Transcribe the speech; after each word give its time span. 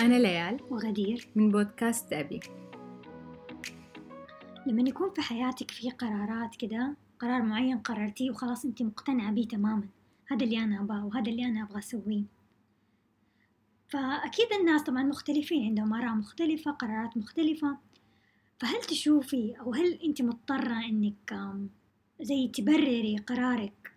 أنا 0.00 0.14
ليال 0.18 0.60
وغدير. 0.70 1.28
من 1.36 1.50
بودكاست 1.50 2.12
أبي. 2.12 2.40
لما 4.66 4.88
يكون 4.88 5.10
في 5.10 5.20
حياتك 5.20 5.70
في 5.70 5.90
قرارات 5.90 6.56
كده 6.56 6.96
قرار 7.18 7.42
معين 7.42 7.78
قررتيه 7.78 8.30
وخلاص 8.30 8.64
أنت 8.64 8.82
مقتنعة 8.82 9.32
بيه 9.32 9.48
تماما 9.48 9.88
هذا 10.30 10.44
اللي 10.44 10.58
أنا 10.58 10.80
أبغاه 10.80 11.06
وهذا 11.06 11.30
اللي 11.30 11.44
أنا 11.44 11.62
أبغى 11.62 11.78
أسويه. 11.78 12.22
فأكيد 13.88 14.46
الناس 14.60 14.82
طبعا 14.82 15.02
مختلفين 15.02 15.64
عندهم 15.64 15.94
آراء 15.94 16.14
مختلفة 16.14 16.70
قرارات 16.70 17.16
مختلفة. 17.16 17.76
فهل 18.58 18.80
تشوفي 18.80 19.54
أو 19.60 19.74
هل 19.74 19.92
أنت 20.04 20.22
مضطرة 20.22 20.80
آم، 21.32 21.68
زي 22.20 22.48
تبرري 22.48 23.16
قرارك 23.16 23.92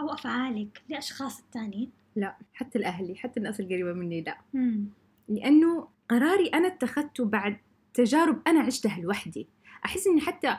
أو 0.00 0.12
أفعالك 0.12 0.82
لأشخاص 0.88 1.40
التانيين؟ 1.40 1.90
لا 2.16 2.36
حتى 2.54 2.78
الأهلي 2.78 3.14
حتى 3.16 3.40
الناس 3.40 3.60
القريبة 3.60 3.92
مني 3.92 4.20
لا. 4.20 4.38
مم. 4.54 4.84
لأنه 5.28 5.88
قراري 6.08 6.46
أنا 6.46 6.68
اتخذته 6.68 7.24
بعد 7.24 7.56
تجارب 7.94 8.42
أنا 8.46 8.60
عشتها 8.60 9.00
لوحدي. 9.00 9.48
أحس 9.84 10.06
إني 10.06 10.20
حتى 10.20 10.56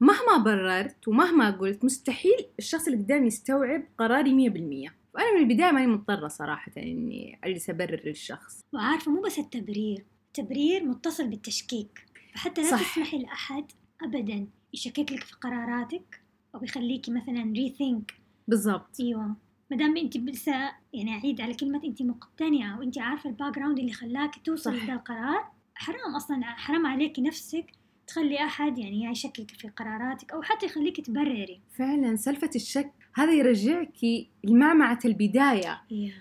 مهما 0.00 0.44
بررت 0.44 1.08
ومهما 1.08 1.50
قلت 1.50 1.84
مستحيل 1.84 2.46
الشخص 2.58 2.86
اللي 2.86 2.98
قدامي 3.02 3.26
يستوعب 3.26 3.82
قراري 3.98 4.32
مية 4.32 4.50
بالمية. 4.50 4.94
فأنا 5.14 5.34
من 5.34 5.50
البداية 5.50 5.72
ماني 5.72 5.86
مضطرة 5.86 6.28
صراحة 6.28 6.72
إني 6.76 7.38
أجلس 7.44 7.70
أبرر 7.70 8.00
للشخص. 8.04 8.64
وعارفة 8.72 9.12
مو 9.12 9.20
بس 9.20 9.38
التبرير. 9.38 10.04
التبرير 10.26 10.84
متصل 10.84 11.28
بالتشكيك. 11.28 12.06
فحتى 12.34 12.62
لا 12.62 12.70
صح. 12.70 12.92
تسمحي 12.92 13.18
لأحد 13.18 13.64
أبدا 14.02 14.46
يشكك 14.74 15.12
لك 15.12 15.24
في 15.24 15.34
قراراتك 15.34 16.20
أو 16.54 16.64
يخليكي 16.64 17.10
مثلا 17.10 17.52
rethink 17.56 18.14
بالضبط. 18.48 19.00
أيوة. 19.00 19.36
مادام 19.70 19.96
أنت 19.96 20.16
لسه 20.16 20.72
يعني 20.96 21.14
أعيد 21.14 21.40
على 21.40 21.54
كلمة 21.54 21.80
أنت 21.84 22.02
مقتنعة 22.02 22.78
وأنت 22.78 22.98
عارفة 22.98 23.30
ال 23.30 23.54
background 23.54 23.78
اللي 23.78 23.92
خلاك 23.92 24.34
توصلي 24.44 24.76
صح. 24.78 24.82
لهذا 24.84 24.92
القرار. 24.98 25.44
حرام 25.74 26.14
أصلا 26.16 26.42
حرام 26.44 26.86
عليكي 26.86 27.22
نفسك 27.22 27.66
تخلي 28.06 28.44
أحد 28.44 28.78
يعني 28.78 29.04
يشكك 29.04 29.50
في 29.50 29.68
قراراتك 29.68 30.32
أو 30.32 30.42
حتى 30.42 30.66
يخليك 30.66 31.00
تبرري. 31.06 31.60
فعلا 31.78 32.16
سالفة 32.16 32.50
الشك 32.54 32.92
هذا 33.14 33.32
يرجعك 33.32 33.92
لمعمعة 34.44 34.98
البداية. 35.04 35.80
ي- 35.90 36.12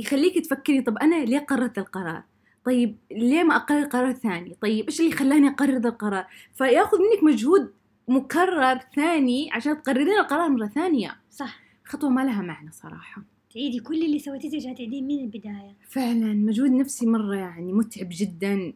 يخليك 0.00 0.38
تفكري 0.44 0.80
طب 0.80 0.98
أنا 0.98 1.24
ليه 1.24 1.38
قررت 1.38 1.78
القرار؟ 1.78 2.22
طيب 2.66 2.96
ليه 3.10 3.42
ما 3.42 3.56
أقرر 3.56 3.84
قرار 3.84 4.12
ثاني 4.12 4.56
طيب 4.62 4.84
إيش 4.86 5.00
اللي 5.00 5.12
خلاني 5.12 5.48
أقرر 5.48 5.76
ذا 5.78 5.88
القرار؟ 5.88 6.26
فيأخذ 6.54 6.98
منك 6.98 7.22
مجهود 7.34 7.72
مكرر 8.08 8.78
ثاني 8.96 9.52
عشان 9.52 9.82
تقررين 9.82 10.18
القرار 10.20 10.48
مرة 10.48 10.66
ثانية. 10.66 11.16
صح. 11.30 11.60
خطوة 11.84 12.10
ما 12.10 12.20
لها 12.24 12.42
معنى 12.42 12.70
صراحة. 12.72 13.22
تعيدي 13.54 13.80
كل 13.80 14.04
اللي 14.04 14.18
سويتيه 14.18 14.50
ترجعي 14.50 14.74
تعيدين 14.74 15.06
من 15.06 15.18
البداية. 15.20 15.76
فعلا 15.88 16.34
مجهود 16.34 16.70
نفسي 16.70 17.06
مرة 17.06 17.36
يعني 17.36 17.72
متعب 17.72 18.08
جدا. 18.10 18.72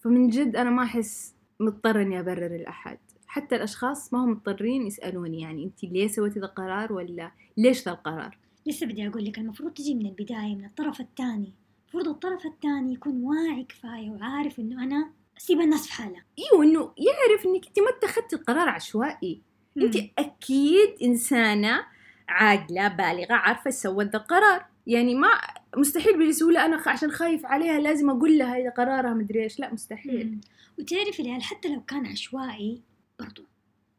فمن 0.00 0.28
جد 0.28 0.56
أنا 0.56 0.70
ما 0.70 0.82
أحس 0.82 1.34
مضطرة 1.60 2.02
إني 2.02 2.20
أبرر 2.20 2.54
لأحد. 2.56 2.98
حتى 3.26 3.56
الأشخاص 3.56 4.12
ما 4.12 4.24
هم 4.24 4.30
مضطرين 4.30 4.86
يسألوني 4.86 5.40
يعني 5.40 5.64
أنت 5.64 5.84
ليه 5.84 6.08
سويتي 6.08 6.40
ذا 6.40 6.46
القرار 6.46 6.92
ولا 6.92 7.32
ليش 7.56 7.84
ذا 7.84 7.92
القرار؟ 7.92 8.38
لسه 8.66 8.86
بدي 8.86 9.08
أقول 9.08 9.24
لك 9.24 9.38
المفروض 9.38 9.72
تجي 9.72 9.94
من 9.94 10.06
البداية 10.06 10.54
من 10.54 10.64
الطرف 10.64 11.00
الثاني. 11.00 11.52
المفروض 11.82 12.08
الطرف 12.08 12.46
الثاني 12.46 12.92
يكون 12.92 13.22
واعي 13.22 13.64
كفاية 13.64 14.10
وعارف 14.10 14.60
إنه 14.60 14.84
أنا 14.84 15.10
أسيب 15.38 15.60
الناس 15.60 15.86
في 15.86 15.92
حالها. 15.92 16.24
إيوه 16.38 16.64
إنه 16.64 16.80
يعرف 16.80 17.46
إنك 17.46 17.66
انت 17.66 17.78
ما 17.78 17.88
اتخذتي 17.98 18.36
القرار 18.36 18.68
عشوائي. 18.68 19.40
انت. 19.76 19.96
أكيد 20.18 20.88
إنسانة 21.02 21.84
عاقلة 22.28 22.88
بالغة 22.88 23.34
عارفة 23.34 23.70
سوت 23.70 24.06
ذا 24.06 24.18
القرار. 24.18 24.64
يعني 24.86 25.14
ما 25.14 25.28
مستحيل 25.76 26.28
بسهوله 26.28 26.64
أنا 26.64 26.82
عشان 26.86 27.10
خايف 27.10 27.46
عليها 27.46 27.80
لازم 27.80 28.10
أقول 28.10 28.38
لها 28.38 28.56
هذا 28.56 28.70
قرارها 28.70 29.14
مدري 29.14 29.42
إيش. 29.42 29.60
لا 29.60 29.72
مستحيل. 29.72 30.26
مم. 30.26 30.40
وتعرفي 30.78 31.40
حتى 31.40 31.68
لو 31.68 31.82
كان 31.82 32.06
عشوائي 32.06 32.82
برضو 33.20 33.42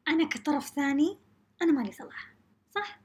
أنا 0.08 0.28
كطرف 0.28 0.68
ثاني 0.68 1.18
أنا 1.62 1.72
مالي 1.72 1.92
صلاح 1.92 2.34
صح؟ 2.76 3.00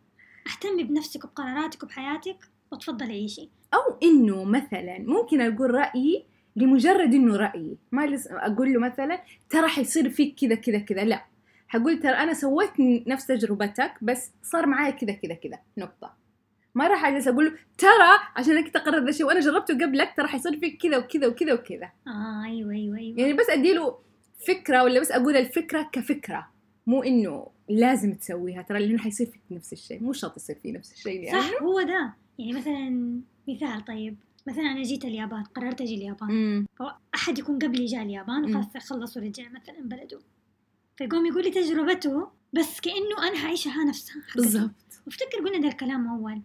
اهتمي 0.46 0.84
بنفسك 0.84 1.24
وبقراراتك 1.24 1.82
وبحياتك 1.82 2.36
وتفضلي 2.72 3.12
عيشي. 3.12 3.48
أو 3.74 3.98
إنه 4.02 4.44
مثلا 4.44 4.98
ممكن 4.98 5.40
أقول 5.40 5.70
رأيي 5.70 6.24
لمجرد 6.56 7.14
إنه 7.14 7.36
رأيي 7.36 7.78
ما 7.92 8.18
أقول 8.30 8.72
له 8.72 8.80
مثلا 8.80 9.22
ترى 9.50 9.68
حيصير 9.68 10.10
فيك 10.10 10.40
كذا 10.40 10.54
كذا 10.54 10.78
كذا 10.78 11.04
لا. 11.04 11.24
حقول 11.68 11.98
ترى 12.00 12.12
أنا 12.12 12.34
سويت 12.34 12.80
نفس 12.80 13.26
تجربتك 13.26 13.92
بس 14.02 14.32
صار 14.42 14.66
معايا 14.66 14.90
كذا 14.90 15.12
كذا 15.12 15.34
كذا 15.34 15.58
نقطة. 15.78 16.14
ما 16.74 16.86
راح 16.86 17.04
أجلس 17.04 17.28
أقول 17.28 17.44
له 17.44 17.52
ترى 17.78 18.18
عشان 18.36 18.56
انك 18.56 18.68
تقرر 18.68 19.04
ذا 19.04 19.08
الشيء 19.08 19.26
وأنا 19.26 19.40
جربته 19.40 19.74
قبلك 19.74 20.12
ترى 20.16 20.26
حيصير 20.28 20.60
فيك 20.60 20.82
كذا 20.82 20.96
وكذا 20.98 21.26
وكذا 21.26 21.52
وكذا. 21.52 21.90
آه 22.06 22.44
أيوة 22.44 22.72
أيوة 22.72 22.98
أيوة. 22.98 23.20
يعني 23.20 23.32
بس 23.32 23.50
اديله 23.50 23.98
فكرة 24.46 24.82
ولا 24.82 25.00
بس 25.00 25.10
أقول 25.10 25.36
الفكرة 25.36 25.88
كفكرة 25.92 26.48
مو 26.86 27.02
إنه 27.02 27.46
لازم 27.68 28.14
تسويها 28.14 28.62
ترى 28.62 28.78
لأنه 28.78 28.98
حيصير 28.98 29.26
فيك 29.26 29.42
نفس 29.50 29.72
الشيء 29.72 30.02
مو 30.02 30.12
شرط 30.12 30.36
يصير 30.36 30.56
فيه 30.62 30.72
نفس 30.72 30.92
الشيء 30.92 31.20
يعني. 31.22 31.42
صح 31.42 31.62
هو 31.62 31.82
ده. 31.82 32.14
يعني 32.38 32.52
مثلا 32.52 33.20
مثال 33.48 33.84
طيب. 33.84 34.16
مثلا 34.46 34.62
أنا 34.62 34.82
جيت 34.82 35.04
اليابان 35.04 35.42
قررت 35.42 35.80
أجي 35.80 35.94
اليابان. 35.94 36.66
أحد 37.14 37.38
يكون 37.38 37.58
قبلي 37.58 37.84
جاء 37.84 38.02
اليابان 38.02 38.42
مم. 38.42 38.56
وخلاص 38.56 38.86
خلص 38.86 39.16
ورجع 39.16 39.44
مثلا 39.48 39.80
بلده. 39.80 40.18
فيقوم 40.98 41.26
يقول 41.26 41.44
لي 41.44 41.50
تجربته 41.50 42.28
بس 42.52 42.80
كأنه 42.80 43.28
أنا 43.28 43.36
حعيشها 43.36 43.84
نفسها. 43.84 44.22
بالضبط 44.36 45.00
وافتكر 45.06 45.38
قلنا 45.44 45.58
ده 45.58 45.68
الكلام 45.68 46.08
أول 46.08 46.42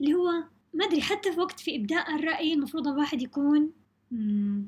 اللي 0.00 0.14
هو 0.14 0.30
ما 0.74 0.84
أدري 0.84 1.00
حتى 1.02 1.32
في 1.32 1.40
وقت 1.40 1.60
في 1.60 1.76
إبداء 1.76 2.14
الرأي 2.14 2.52
المفروض 2.54 2.88
الواحد 2.88 3.22
يكون 3.22 3.70
مم، 4.10 4.64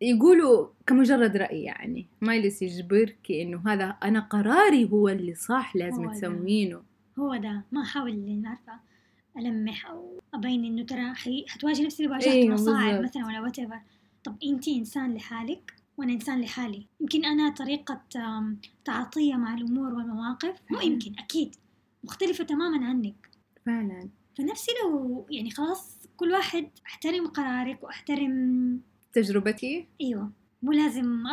يقولوا 0.00 0.68
كمجرد 0.86 1.36
رأي 1.36 1.62
يعني 1.62 2.06
ما 2.20 2.36
يجلس 2.36 2.62
يجبرك 2.62 3.30
انه 3.30 3.62
هذا 3.66 3.84
أنا 4.02 4.20
قراري 4.20 4.90
هو 4.90 5.08
اللي 5.08 5.34
صح 5.34 5.76
لازم. 5.76 6.10
تسوينه 6.12 6.82
هو 7.18 7.36
ده 7.36 7.64
ما 7.72 7.82
أحاول 7.82 8.10
إني 8.10 8.48
عارفة 8.48 8.72
ألمح 9.38 9.86
أو 9.90 10.20
أبين 10.34 10.64
إنه 10.64 10.82
ترى 10.86 11.14
حي... 11.14 11.44
حتواجه 11.48 11.82
نفس 11.82 12.00
اللي 12.00 12.10
واجهته 12.12 12.32
أيوة 12.32 12.54
مصاعب. 12.54 13.02
مثلا 13.02 13.26
ولا 13.26 13.40
وات 13.40 13.56
طب 14.24 14.36
أنتي 14.44 14.76
إنسان 14.78 15.14
لحالك 15.14 15.74
وأنا 15.96 16.12
إنسان 16.12 16.40
لحالي. 16.40 16.86
يمكن 17.00 17.24
أنا 17.24 17.50
طريقة 17.50 18.00
تعاطية 18.84 19.34
مع 19.34 19.54
الأمور 19.54 19.94
والمواقف 19.94 20.56
مو. 20.70 20.80
يمكن 20.80 21.12
أكيد. 21.18 21.56
مختلفة 22.04 22.44
تماما 22.44 22.86
عنك. 22.86 23.28
فعلا. 23.66 24.08
فنفسي 24.38 24.72
لو 24.84 25.26
يعني 25.30 25.50
خلاص 25.50 25.98
كل 26.16 26.30
واحد 26.32 26.68
أحترم 26.86 27.26
قرارك 27.26 27.82
وأحترم 27.82 28.80
تجربتي؟ 29.12 29.86
أيوه. 30.00 30.30
مو 30.62 30.72
لازم 30.72 31.26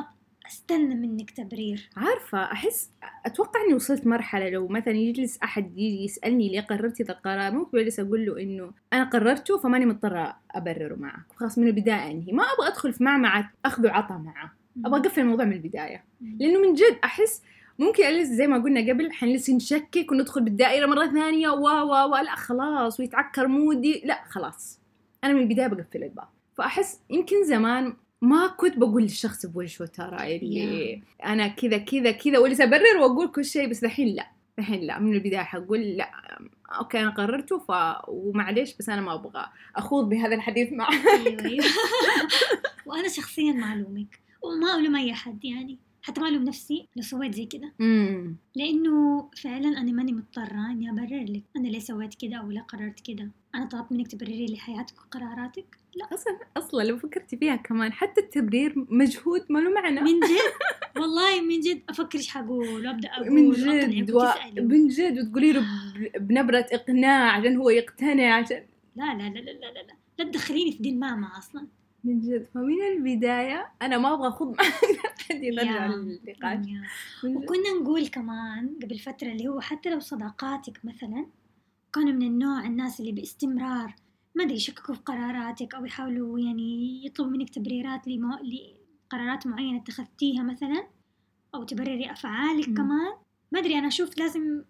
أستنى 0.52 0.96
منك 0.96 1.32
تبرير. 1.32 1.90
عارفة 1.98 2.44
أحس 2.44 2.90
أتوقع 3.26 3.60
إني 3.66 3.74
وصلت 3.74 4.08
مرحلة 4.08 4.50
لو 4.50 4.68
مثلا 4.68 4.94
يجلس 4.94 5.40
أحد 5.44 5.78
يجي 5.78 6.04
يسألني 6.04 6.50
ليه 6.50 6.62
قررتي 6.62 7.04
ذا 7.04 7.14
القرار 7.14 7.52
ممكن 7.52 7.78
أجلس 7.78 8.00
أقول 8.00 8.26
له 8.26 8.42
إنه 8.42 8.72
أنا 8.94 9.04
قررته 9.04 9.58
فماني 9.58 9.86
مضطرة 9.86 10.38
أبرره 10.52 10.96
معك 10.96 11.26
خلاص 11.36 11.58
من 11.58 11.68
البداية 11.68 12.12
أنهي. 12.12 12.32
ما 12.32 12.44
أبغى 12.44 12.68
أدخل 12.68 12.94
في 12.94 13.04
معمعة 13.04 13.52
أخذ 13.66 13.86
وعطى 13.88 14.14
معه. 14.14 14.54
أبغى 14.86 15.00
أقفل 15.00 15.22
الموضوع 15.22 15.46
من 15.46 15.54
البداية. 15.54 16.04
لأنه 16.40 16.60
من 16.60 16.74
جد 16.74 16.98
أحس 17.04 17.44
ممكن 17.80 18.04
أجلس 18.04 18.30
زي 18.30 18.48
ما 18.48 18.58
قلنا 18.58 18.94
قبل 18.94 19.12
حنجلس 19.12 19.50
نشكك 19.50 20.12
وندخل 20.12 20.42
بالدائرة 20.42 20.86
مرة 20.86 21.06
ثانية 21.06 21.50
و 21.50 21.68
و 21.68 22.12
و 22.12 22.16
لا 22.16 22.36
خلاص 22.36 23.00
ويتعكر 23.00 23.48
مودي. 23.48 24.02
لا 24.06 24.24
خلاص. 24.30 24.80
أنا 25.24 25.34
من 25.34 25.42
البداية 25.42 25.68
بقفل 25.68 26.04
الباب. 26.04 26.28
فأحس 26.58 27.00
يمكن 27.10 27.44
زمان 27.44 27.94
ما 28.22 28.48
كنت 28.48 28.78
بقول 28.78 29.02
للشخص 29.04 29.46
بوجهه 29.46 29.86
ترى 29.86 30.38
اللي 30.38 31.02
أنا 31.26 31.48
كذا 31.48 31.78
كذا 31.78 32.12
كذا 32.12 32.38
ولسه 32.40 32.64
أبرر 32.64 32.98
وأقول 33.02 33.28
كل 33.32 33.46
شيء 33.46 33.70
بس 33.70 33.84
الحين 33.84 34.16
لا. 34.16 34.28
الحين 34.60 34.82
لا 34.82 35.00
من 35.00 35.14
البداية 35.14 35.44
حقول 35.44 35.80
لا. 35.82 36.12
okay 36.70 37.00
أنا 37.00 37.10
قررته 37.10 37.60
ف 37.60 37.72
ومعليش 38.08 38.78
بس 38.78 38.90
أنا 38.90 39.02
ما 39.02 39.14
أبغى 39.14 39.46
أخوض 39.76 40.10
بهذا 40.10 40.36
الحديث 40.36 40.74
معه 40.74 40.90
أيوه 41.28 41.46
أيوه. 41.46 41.66
وأنا 42.86 43.08
شخصيا 43.08 43.52
ما 43.52 43.74
ألومك. 43.74 44.20
وما 44.42 44.76
ألوم 44.76 44.96
أي 44.96 45.14
حد 45.14 45.46
يعني. 45.46 45.80
حتى 46.02 46.22
ما 46.22 46.28
ألوم 46.28 46.44
نفسي 46.44 46.88
لو 46.96 47.02
سويت 47.02 47.36
زي 47.36 47.46
كذا. 47.46 47.72
لأنه 48.56 49.30
فعلا 49.44 49.68
أنا 49.68 49.92
ماني 49.92 50.12
مضطرة 50.14 50.72
إني 50.72 50.90
أبرر 50.90 51.24
لك. 51.24 51.44
أنا 51.58 51.68
ليه 51.68 51.80
سويت 51.80 52.16
كذا 52.16 52.38
أو 52.38 52.52
ليه 52.52 52.62
قررت 52.62 53.00
كذا؟ 53.00 53.30
أنا 53.56 53.66
طلبت 53.66 53.92
منك 53.92 54.08
تبرري 54.08 54.46
لي 54.46 54.58
حياتك 54.58 54.94
وقراراتك؟ 55.00 55.78
لا. 55.96 56.06
أصلا 56.14 56.38
أصلا 56.58 56.84
لو 56.84 56.98
فكرتي 56.98 57.38
فيها 57.38 57.56
كمان 57.56 57.94
حتى 57.94 58.22
التبرير 58.22 58.74
مجهود 58.90 59.46
ما 59.50 59.60
له 59.60 59.70
معنى. 59.70 60.02
من 60.02 60.20
جد؟ 60.20 60.52
والله 61.02 61.42
من 61.42 61.60
جد. 61.60 61.82
أفكر 61.90 62.18
إيش 62.18 62.30
حقول 62.30 62.88
وأبدأ 62.88 63.10
أقول 63.10 63.32
من 63.32 63.52
جد 63.52 64.12
و... 64.12 64.26
من 64.58 64.88
جد 64.88 65.20
وتقولي 65.20 65.52
له 65.52 65.62
ب- 65.62 66.28
بنبرة 66.28 66.66
إقناع 66.72 67.32
عشان 67.38 67.58
هو 67.58 67.70
يقتنع 67.70 68.34
عشان 68.36 68.64
لا 68.96 69.04
لا 69.14 69.24
لا 69.30 69.40
لا 69.40 69.52
لا 69.52 69.72
لا. 69.74 69.88
لا 70.20 70.26
تدخليني 70.26 70.72
في 70.72 70.78
دي 70.78 70.90
الماما 70.90 71.38
أصلا. 71.38 71.68
من 72.04 72.20
جد. 72.22 72.48
فمن 72.54 72.82
البداية 72.98 73.68
أنا 73.82 73.98
ما 73.98 74.14
أبغى 74.14 74.28
أخوض 74.28 74.48
معك 74.50 74.62
حد 75.30 75.44
يرجع. 75.44 75.86
للنقاش. 75.88 76.66
وكنا 77.26 77.70
نقول 77.82 78.08
كمان 78.08 78.76
قبل 78.84 79.00
فترة 79.00 79.28
اللي 79.28 79.48
هو 79.48 79.60
حتى 79.60 79.90
لو 79.90 80.00
صداقاتك 80.00 80.80
مثلا 80.86 81.26
كانوا 81.94 82.12
من 82.14 82.24
النوع 82.24 82.66
الناس 82.66 83.00
اللي 83.00 83.12
باستمرار 83.12 83.96
ما 84.36 84.44
أدري 84.44 84.56
يشككوا 84.56 84.96
في 84.96 85.02
قراراتك 85.02 85.76
أو 85.76 85.86
يحاولوا 85.86 86.40
يعني 86.40 87.02
يطلبوا 87.06 87.32
منك 87.32 87.50
تبريرات 87.50 88.08
لمو... 88.08 88.30
لقرارات 89.08 89.48
معينة 89.48 89.80
اتخذتيها 89.82 90.44
مثلا 90.44 90.88
أو 91.56 91.64
تبرري 91.64 92.12
أفعالك 92.12 92.70
مم. 92.70 92.76
كمان. 92.76 93.12
ما 93.52 93.60
أدري 93.60 93.80
أنا 93.80 93.88
أشوف 93.88 94.18
لازم 94.18 94.64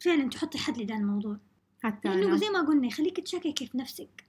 فعلا 0.00 0.28
تحطي 0.28 0.58
حد 0.58 0.78
لده 0.78 0.94
الموضوع. 0.96 1.36
حتى 1.82 2.08
لأنه 2.08 2.26
أنا. 2.26 2.36
زي 2.36 2.48
ما 2.50 2.60
قلنا 2.60 2.86
يخليك 2.86 3.20
تشككي 3.20 3.66
في 3.66 3.78
نفسك. 3.78 4.24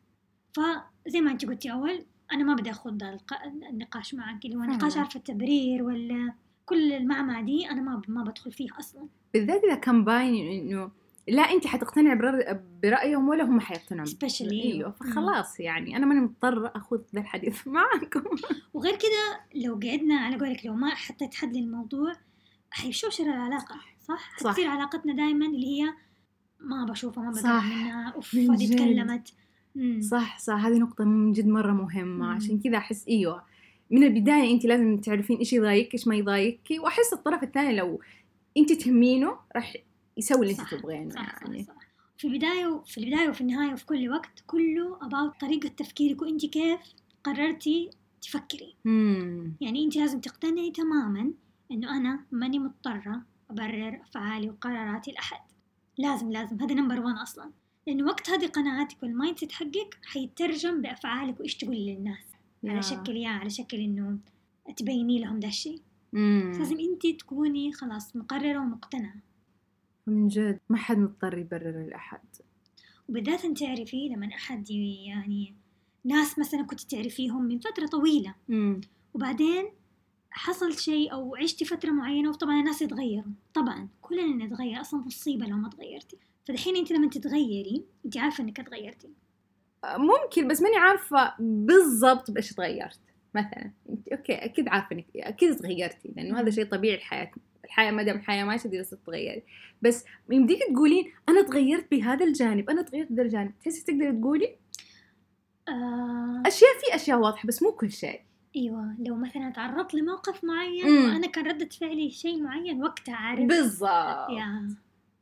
فزي 0.54 1.22
ما 1.22 1.32
أنت 1.32 1.46
قلتي 1.46 1.72
أول 1.72 2.06
أنا 2.32 2.44
ما 2.44 2.54
بدي 2.54 2.70
الق- 2.70 3.44
النقاش 3.70 4.14
معك. 4.14 4.46
اللي 4.46 4.56
هو 4.56 4.60
نقاش. 4.64 4.98
عارفه 4.98 5.18
التبرير 5.18 5.84
ولا 5.84 6.34
كل 6.66 6.92
المعمعة 6.94 7.42
دي 7.44 7.70
أنا 7.70 7.82
ما 7.82 8.02
ما 8.08 8.24
بدخل 8.24 8.52
فيها 8.52 8.80
أصلا. 8.80 9.08
بالذات 9.34 9.64
إذا 9.64 9.76
كان 9.76 10.04
باين 10.04 10.62
إنه 10.62 10.92
لا 11.30 11.42
أنت 11.42 11.68
حتقتنع 11.68 12.16
برأ- 12.16 12.56
برأيهم 12.84 13.30
ولا 13.30 13.44
هم 13.44 13.60
حيقتنعوا 13.60 14.08
Especially 14.08 14.42
أيوه. 14.52 14.92
فخلاص 14.92 15.60
يعني 15.60 15.98
أنا 15.98 16.06
ماني 16.06 16.20
مضطرة 16.22 16.72
اخذ 16.76 17.00
ذا 17.16 17.22
الحديث 17.22 17.68
معاكم 17.68 18.24
وغير 18.74 18.96
كده 18.96 19.40
لو 19.66 19.80
قعدنا 19.84 20.16
على 20.20 20.36
قولك 20.38 20.66
لو 20.66 20.74
ما 20.74 20.90
حطيت 20.96 21.34
حد 21.36 21.56
للموضوع 21.58 22.14
حيشوشر 22.72 23.24
العلاقة 23.24 23.76
صح؟ 24.08 24.38
صح. 24.40 24.50
حتصير 24.50 24.68
علاقتنا 24.68 25.14
دائما 25.14 25.46
اللي 25.46 25.68
هي 25.82 25.94
ما 26.60 26.86
بشوفها 26.86 27.24
ما 27.24 27.32
صح. 27.32 27.42
بقرب 27.44 27.64
منها 27.64 28.10
أوف 28.16 28.36
من 28.36 28.50
هذه. 28.52 28.76
تكلمت 28.76 29.34
مم. 29.76 30.02
صح 30.02 30.40
صح 30.40 30.66
هذه 30.66 30.78
نقطة 30.78 31.04
من 31.04 31.32
جد 31.34 31.48
مرة 31.48 31.72
مهمة 31.72 32.26
مم. 32.26 32.32
عشان 32.36 32.60
كذا 32.60 32.78
أحس 32.78 33.08
أيوه 33.08 33.44
من 33.92 34.04
البداية 34.04 34.54
انت 34.54 34.66
لازم 34.66 34.98
تعرفين 34.98 35.38
إيش 35.38 35.54
يضايقك 35.54 35.94
إيش 35.94 36.08
ما 36.08 36.16
يضايقك 36.16 36.72
وأحس 36.80 37.14
الطرف 37.14 37.44
الثاني 37.44 37.76
لو 37.76 38.02
انت 38.58 38.72
تهمينه 38.72 39.36
راح 39.56 39.74
يسوي 40.20 40.42
اللي 40.42 40.62
انت 40.62 40.74
تبغينه 40.74 41.16
يعني. 41.16 41.64
صح 41.64 41.74
صح 41.74 41.90
في 42.18 42.28
البداية 42.28 42.84
في 42.86 42.98
البداية 42.98 43.30
وفي 43.30 43.42
النهاية 43.42 43.74
وفي 43.74 43.86
كل 43.86 44.10
وقت 44.10 44.44
كله 44.48 45.00
about 45.00 45.40
طريقة 45.40 45.70
تفكيرك 45.70 46.22
وانت 46.22 46.46
كيف 46.46 46.80
قررتي 47.24 47.90
تفكري. 48.22 48.76
امم 48.86 49.54
يعني 49.62 49.86
انت 49.86 49.96
لازم 49.96 50.20
تقتنعي 50.20 50.72
تماما 50.72 51.32
إنه 51.72 51.98
أنا 51.98 52.20
ماني 52.32 52.60
مضطرة 52.60 53.22
أبرر 53.50 54.02
أفعالي 54.02 54.50
وقراراتي 54.50 55.12
لأحد. 55.12 55.42
لازم 55.98 56.32
لازم. 56.32 56.62
هذا 56.62 56.74
number 56.74 57.00
one 57.00 57.16
أصلا. 57.18 57.52
لأنه 57.88 58.06
وقت 58.06 58.30
هذه 58.30 58.48
قناعاتك 58.48 59.04
وال 59.04 59.40
mindset 59.40 59.52
حقك 59.52 59.98
حيترجم 60.06 60.82
بأفعالك 60.82 61.40
وإيش 61.40 61.56
تقولي 61.56 61.96
للناس. 61.96 62.26
على 62.64 62.82
شكل 62.82 63.18
يا 63.18 63.30
على 63.30 63.50
شكل 63.50 63.78
إنه 63.78 64.18
تبيني 64.78 65.20
لهم 65.20 65.40
ده 65.40 65.48
الشيء. 65.48 65.82
لازم 66.14 66.80
انت 66.80 67.20
تكوني 67.22 67.74
خلاص 67.74 68.16
مقررة 68.16 68.60
ومقتنعة. 68.60 69.16
من 70.10 70.28
جد 70.28 70.60
ما 70.70 70.78
حد 70.78 70.98
مضطر 70.98 71.38
يبرر 71.38 71.86
لأحد. 71.90 72.20
وبالذات 73.10 73.46
أنت 73.46 73.60
تعرفي 73.60 74.10
لما 74.10 74.28
أحد 74.28 74.70
ي- 74.70 75.06
يعني 75.06 75.56
ناس 76.06 76.40
مثلا 76.40 76.64
كنت 76.64 76.82
تعرفيهم 76.82 77.44
من 77.44 77.60
فترة 77.60 77.86
طويلة. 77.88 78.36
امم 78.50 78.82
وبعدين 79.14 79.66
حصل 80.32 80.74
شيء 80.80 81.14
أو 81.14 81.36
عشتي 81.36 81.66
فترة 81.66 81.92
معينة 81.92 82.30
وطبعا 82.30 82.60
الناس 82.60 82.82
يتغيروا. 82.82 83.32
طبعا 83.54 83.88
كلنا 84.02 84.46
نتغير 84.46 84.82
أصلا 84.82 85.00
مصيبة 85.00 85.46
لو 85.46 85.56
ما 85.58 85.70
تغيرتي. 85.70 86.18
فدحين 86.48 86.76
أنت 86.76 86.92
لما 86.92 87.10
تتغيري 87.10 87.84
أنت 88.06 88.18
عارفة 88.18 88.44
إنك 88.44 88.58
تغيرتي. 88.58 89.10
ممكن 89.86 90.48
بس 90.48 90.62
ماني 90.62 90.78
عارفة 90.78 91.34
بالضبط 91.40 92.32
بإيش 92.32 92.54
تغيرت 92.54 93.00
مثلا. 93.36 93.72
أنت 93.90 94.08
أوكي 94.08 94.34
أكيد 94.34 94.68
عارفة 94.68 94.96
إنك 94.96 95.06
أكيد 95.16 95.56
تغيرتي 95.56 96.12
لأنه 96.16 96.40
هذا 96.40 96.50
شيء 96.50 96.66
طبيعي 96.66 96.96
الحياة 96.96 97.32
الحياة 97.70 97.92
ما 97.92 98.04
دام 98.04 98.16
الحياة 98.16 98.44
ماشيه 98.44 98.70
لازم 98.70 98.98
تتغيري 98.98 99.44
بس 99.82 100.06
يمديك 100.32 100.60
تقولين 100.74 101.12
أنا 101.30 101.42
تغيرت 101.42 101.92
بهذا 101.92 102.26
الجانب 102.26 102.70
أنا 102.70 102.82
تغيرت 102.82 103.12
بهذا 103.12 103.24
الجانب 103.24 103.52
تحسي 103.60 103.86
تقدري 103.86 104.12
تقولي؟ 104.12 104.56
آه. 105.68 106.44
أشياء 106.46 106.70
في 106.80 106.96
أشياء 106.96 107.20
واضحة 107.20 107.48
بس 107.48 107.64
مو 107.64 107.72
كل 107.72 107.92
شيء. 107.92 108.22
أيوه 108.56 108.96
لو 109.00 109.16
مثلا 109.16 109.50
تعرضت 109.50 109.94
لموقف 109.94 110.44
معين 110.44 110.86
مم. 110.90 111.06
وأنا 111.06 111.28
كان 111.28 111.48
ردة 111.48 111.70
فعلي 111.70 112.10
شيء 112.10 112.44
معين 112.44 112.84
وقتها 112.84 113.16
عارف. 113.16 113.48
بالضبط. 113.48 114.30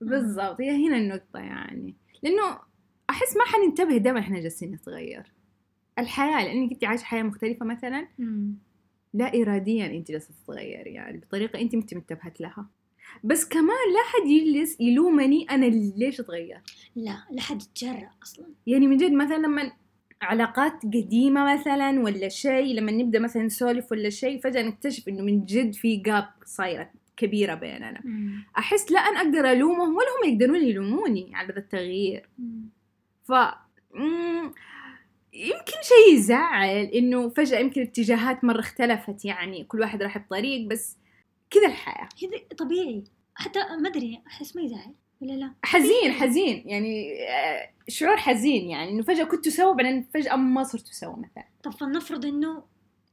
بالضبط. 0.01 0.61
هي 0.61 0.88
هنا 0.88 0.97
النقطة 0.97 1.39
يعني. 1.39 1.95
لأنه 2.23 2.59
أحس 3.09 3.38
ما 3.38 3.43
حننتبه 3.45 3.97
دائما 3.97 4.19
إحنا 4.19 4.39
جالسين 4.39 4.71
نتغير. 4.71 5.31
الحياة 6.00 6.43
لانك 6.43 6.71
انت 6.71 6.83
عايشة 6.83 7.03
حياة 7.03 7.23
مختلفة 7.23 7.65
مثلا. 7.65 8.07
مم. 8.19 8.55
لا 9.17 9.41
إراديا 9.41 9.85
أنت 9.85 10.11
جالسة 10.11 10.33
تتغيري 10.43 10.93
يعني 10.93 11.17
بطريقة 11.17 11.61
أنت 11.61 11.75
مت 11.75 11.93
منتبهت 11.93 12.41
لها. 12.41 12.65
بس 13.23 13.47
كمان 13.47 13.67
لا 13.67 14.03
حد 14.05 14.27
يجلس 14.29 14.77
يلومني 14.79 15.45
أنا 15.49 15.65
ليش 15.65 16.19
أتغير. 16.19 16.61
لا 16.95 17.17
لا 17.31 17.41
حد 17.41 17.61
يتجرأ 17.61 18.09
أصلا. 18.23 18.45
يعني 18.67 18.87
من 18.87 18.97
جد 18.97 19.11
مثلا 19.11 19.37
لما 19.37 19.71
علاقات 20.21 20.83
قديمة 20.83 21.53
مثلا 21.53 21.99
ولا 21.99 22.29
شيء 22.29 22.75
لما 22.75 22.91
نبدأ 22.91 23.19
مثلا 23.19 23.43
نسولف 23.43 23.91
ولا 23.91 24.09
شيء 24.09 24.41
فجأة 24.41 24.61
نكتشف 24.61 25.07
إنه 25.07 25.23
من 25.23 25.45
جد 25.45 25.73
في 25.73 25.95
جاب 25.95 26.27
صايرة 26.45 26.89
كبيرة 27.17 27.55
بيننا. 27.55 28.01
مم. 28.03 28.43
أحس 28.57 28.91
لا 28.91 28.99
أنا 28.99 29.17
أقدر 29.21 29.51
ألومهم 29.51 29.95
ولا 29.95 30.07
هم 30.23 30.29
يقدرون 30.33 30.63
يلوموني 30.63 31.31
على 31.35 31.53
ذا 31.53 31.59
التغيير. 31.59 32.29
مم. 32.39 32.69
ف 33.23 33.33
مم، 33.93 34.51
يمكن 35.38 35.78
شيء 35.84 36.16
يزعل 36.16 36.86
إنه 36.86 37.30
فجأة 37.30 37.60
يمكن 37.60 37.81
الاتجاهات 37.81 38.44
مرة 38.44 38.60
اختلفت 38.60 39.25
يعني 39.25 39.63
كل 39.63 39.80
واحد 39.80 40.04
راح 40.04 40.18
بطريق 40.18 40.68
بس 40.68 40.98
كذا 41.50 41.68
الحياة. 41.68 42.10
هذا 42.24 42.57
طبيعي. 42.57 43.04
حتى 43.36 43.60
ما 43.60 43.89
أدري 43.89 44.22
أحس 44.28 44.56
ما 44.56 44.62
يزعل 44.62 44.94
ولا 45.22 45.34
لا؟ 45.34 45.54
حزين 45.63 46.12
حزين. 46.12 46.63
يعني 46.66 47.24
آه، 47.30 47.69
شعور 47.88 48.18
حزين 48.18 48.69
يعني 48.69 48.92
إنه 48.92 49.04
فجأة 49.04 49.24
كنتوا 49.24 49.51
سوا 49.51 49.74
بعدين 49.74 50.07
فجأة 50.13 50.36
ما 50.36 50.63
صرتوا 50.63 50.94
سوا 50.94 51.16
مثلا. 51.16 51.45
طب 51.63 51.72
فلنفرض 51.72 52.25
إنه 52.25 52.63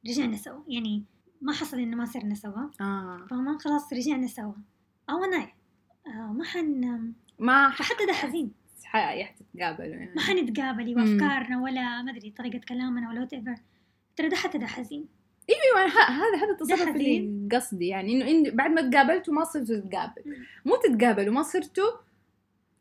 رجعنا 0.09 0.37
سوا 0.37 0.61
يعني 0.69 1.05
ما 1.41 1.53
حصل 1.53 1.79
إنه 1.79 1.97
ما 1.97 2.05
صرنا 2.05 2.35
سوا. 2.35 2.63
آه. 2.81 3.27
فاهمة 3.31 3.59
خلاص 3.59 3.93
رجعنا 3.93 4.27
سوا. 4.27 4.53
أو 5.11 5.25
أنا 5.25 5.53
آه 6.07 6.33
ما 6.33 6.45
حن 6.45 7.13
ما 7.39 7.71
فحتى 7.71 8.07
ده 8.07 8.13
حزين. 8.13 8.53
حتتقابلوا 8.95 9.95
يعني. 9.95 10.13
ما 10.17 10.23
حنتقابل 10.23 10.95
مم. 10.95 11.03
وافكارنا 11.03 11.63
ولا 11.63 12.03
ما 12.03 12.11
أدري 12.11 12.31
طريقة 12.31 12.61
كلامنا 12.69 13.09
ولا 13.11 13.21
whatever 13.21 13.55
ترى 14.17 14.29
ده 14.29 14.37
حتى 14.37 14.59
ده 14.59 14.67
حزين. 14.67 15.07
أيوه 15.51 15.87
هذا 15.87 16.37
هذا 16.37 16.53
التصرف. 16.53 16.97
اللي 16.97 17.49
قصدي 17.53 17.87
يعني 17.87 18.13
إنه 18.13 18.31
إن 18.31 18.57
بعد 18.57 18.71
ما 18.71 18.91
تقابلتوا 18.91 19.35
ما 19.35 19.45
صرتوا 19.45 19.77
تتقابلوا. 19.77 20.37
مو 20.65 20.77
تتقابلوا 20.77 21.35
ما 21.35 21.43
صرتوا 21.43 21.91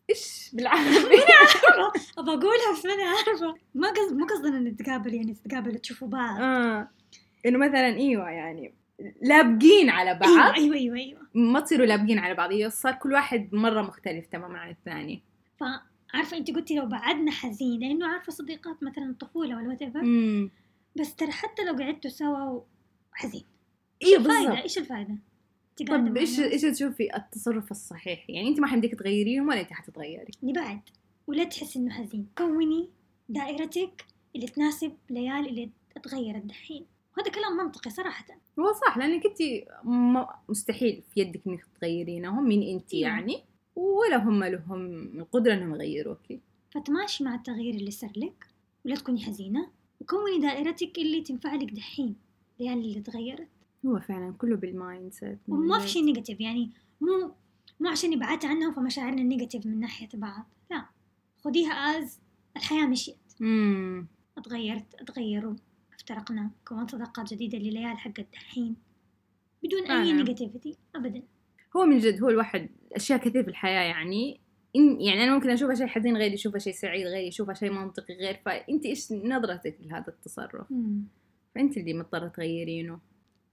إيش؟ 0.10 0.50
بالعربي 0.54 0.90
أبى 2.18 2.32
أقولها 2.32 2.74
بس 2.74 2.86
ماني 2.86 3.04
عارفة 3.04 3.56
ما 3.76 3.88
قصد 3.88 4.18
مو 4.18 4.26
قصدنا 4.26 4.60
نتقابل 4.60 5.14
يعني 5.14 5.34
تتقابلوا 5.34 5.78
تشوفوا 5.78 6.08
بعض. 6.08 6.42
آه. 6.42 6.90
إنه 7.46 7.58
مثلا 7.58 7.88
إيوه 7.88 8.30
يعني 8.30 8.74
لابقين 9.22 9.90
على 9.90 10.14
بعض. 10.14 10.54
إيوه 10.54 10.76
إيوه 10.76 10.98
إيوه 10.98 11.22
ما 11.34 11.60
تصيروا 11.60 11.86
لابقين 11.86 12.20
على 12.20 12.34
بعض. 12.34 12.68
صار 12.68 12.94
كل 12.94 13.14
واحد 13.14 13.50
مرة 13.54 13.82
مختلف 13.82 14.26
تماما 14.26 14.60
عن 14.60 14.70
الثاني. 14.70 15.24
فعارفة 16.14 16.38
انت 16.38 16.52
قلتي 16.52 16.76
لو 16.76 16.86
بعدنا 16.86 17.32
حزين 17.32 17.80
لأنه 17.80 18.08
عارفة 18.08 18.32
صديقات 18.32 18.84
مثلا 18.84 19.10
الطفولة 19.10 19.56
ولا 19.58 19.68
وات 19.70 19.84
بس 21.00 21.16
ترى 21.16 21.32
حتى 21.32 21.64
لو 21.64 21.74
قعدتوا 21.76 22.10
سوا 22.10 22.62
حزين 23.12 23.44
الفائدة 24.04 24.28
بالضبط. 24.28 24.58
إيش 24.64 24.78
الفائدة؟ 24.78 25.18
انت 25.82 25.90
قاعدة 25.90 26.10
طب 26.10 26.18
إيش 26.18 26.40
إيش 26.40 26.62
تشوفي؟ 26.62 27.16
التصرف 27.16 27.72
الصحيح. 27.72 28.30
يعني 28.30 28.48
أنت 28.48 28.60
ما 28.60 28.68
حمديك 28.68 28.96
تغيريهم 28.96 29.48
ولا 29.48 29.62
أنت 29.62 29.74
حتتغيري. 29.74 30.32
نبعد 30.44 30.80
ولا 31.28 31.44
تحس 31.44 31.78
إنه 31.78 31.92
حزين. 31.92 32.28
كوني 32.38 32.90
دائرتك 33.30 34.06
اللي 34.36 34.48
تناسب 34.48 34.92
ليال 35.10 35.48
اللي 35.50 35.70
اتغيرت 35.98 36.44
دحين. 36.46 36.86
وهذا 37.18 37.32
كلام 37.32 37.58
منطقي 37.58 37.90
صراحة. 37.90 38.26
هو 38.60 38.74
صح 38.74 38.98
لأنك 38.98 39.26
أنت 39.26 39.38
م- 39.84 40.26
مستحيل 40.50 41.04
في 41.14 41.20
يدك 41.22 41.42
إنك 41.48 41.66
تغيرينهم 41.82 42.44
من 42.44 42.64
أنت 42.64 42.94
أيوة. 42.94 43.08
يعني. 43.10 43.44
ولا 43.76 44.18
هم 44.18 44.44
لهم 44.44 44.86
القدرة 45.20 45.54
إنهم 45.54 45.76
يغيروكي 45.76 46.40
فتماشي 46.72 47.24
مع 47.24 47.36
التغيير 47.36 47.76
اللي 47.76 47.92
صار 47.92 48.12
لك 48.16 48.48
ولا 48.86 48.96
تكوني 48.96 49.20
حزينة 49.20 49.68
وكوني 50.02 50.40
دائرتك 50.42 50.98
اللي 50.98 51.22
تنفع 51.22 51.56
لك 51.56 51.72
دحين 51.72 52.16
ليال 52.60 52.78
اللي 52.78 53.02
تغيرت. 53.02 53.48
هو 53.86 54.00
فعلا 54.00 54.34
كله 54.38 54.56
بال 54.56 55.14
mindset 55.14 55.38
وما 55.48 55.80
في. 55.80 55.88
شيء 55.88 56.04
negative 56.04 56.42
يعني 56.42 56.70
مو 57.02 57.32
مو 57.80 57.90
عشان 57.90 58.20
بعدت 58.20 58.46
عنهم 58.46 58.74
فمشاعرنا 58.74 59.24
negative 59.24 59.66
من 59.66 59.80
ناحية 59.80 60.10
بعض 60.14 60.46
لا. 60.72 60.86
خديها 61.44 61.72
as 61.72 62.20
الحياة 62.58 62.86
مشيت. 62.88 63.18
امم 63.42 64.08
أتغيرت 64.38 64.96
أتغيروا 65.00 65.56
افترقنا 65.94 66.52
كونت 66.68 66.92
صداقات 66.92 67.34
جديدة 67.34 67.58
لليال 67.58 67.98
حقت 67.98 68.26
دحين 68.34 68.76
بدون 69.64 69.82
أي 69.82 69.88
فعلا. 69.88 70.12
negativity 70.12 70.78
أبدا. 70.96 71.22
هو 71.78 71.86
من 71.86 72.00
جد 72.00 72.24
هو 72.24 72.30
الواحد 72.30 72.70
أشياء 72.96 73.20
كثير 73.20 73.44
في 73.44 73.50
الحياة 73.50 73.82
يعني. 73.82 74.40
إن 74.76 75.02
يعني 75.02 75.24
أنا 75.24 75.36
ممكن 75.36 75.50
أشوفها 75.50 75.76
شيء 75.76 75.88
حزين 75.88 76.18
غير 76.18 76.34
يشوفها 76.34 76.60
شيء 76.60 76.74
سعيد 76.74 77.08
غير 77.08 77.28
يشوفها 77.28 77.54
شيء 77.54 77.72
منطقي 77.72 78.14
غير. 78.14 78.40
فانت 78.46 78.86
إيش 78.86 79.12
نظرتك 79.12 79.78
لهذا 79.82 80.08
التصرف؟ 80.08 80.72
مم. 80.72 81.04
فانت 81.56 81.78
اللي 81.78 81.94
مضطرة 81.94 82.28
تغيرينه. 82.28 83.00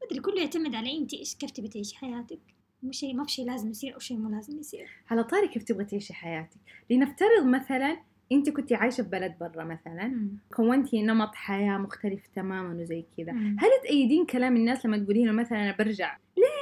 أدري 0.02 0.20
كله 0.20 0.40
يعتمد 0.40 0.74
على 0.74 0.98
أنت 0.98 1.14
إيش 1.14 1.34
كيف 1.34 1.50
تبي 1.50 1.68
تعيشي 1.68 1.96
حياتك؟ 1.96 2.40
مو 2.82 2.92
شيء 2.92 3.14
ما 3.14 3.24
في 3.24 3.32
شيء 3.32 3.46
لازم 3.46 3.70
يصير 3.70 3.94
أو 3.94 3.98
شيء 3.98 4.16
مو 4.16 4.30
لازم 4.30 4.58
يصير. 4.58 4.88
على 5.10 5.24
طاري 5.24 5.48
كيف 5.48 5.62
تبغى 5.62 5.84
تعيشي 5.84 6.14
حياتك. 6.14 6.58
لنفترض 6.90 7.44
مثلا 7.44 7.96
أنت 8.32 8.50
كنت 8.50 8.72
عايشة 8.72 9.02
في 9.02 9.08
بلد 9.08 9.34
برا 9.40 9.64
مثلا. 9.64 10.06
مم. 10.06 10.38
كونتي 10.54 11.02
نمط 11.02 11.34
حياة 11.34 11.78
مختلف 11.78 12.26
تماما 12.26 12.82
وزي 12.82 13.04
كذا. 13.16 13.32
هل 13.32 13.70
تأيدين 13.82 14.26
كلام 14.26 14.56
الناس 14.56 14.86
لما 14.86 14.98
تقولين 14.98 15.32
مثلا 15.32 15.62
أنا 15.62 15.76
برجع؟ 15.78 16.16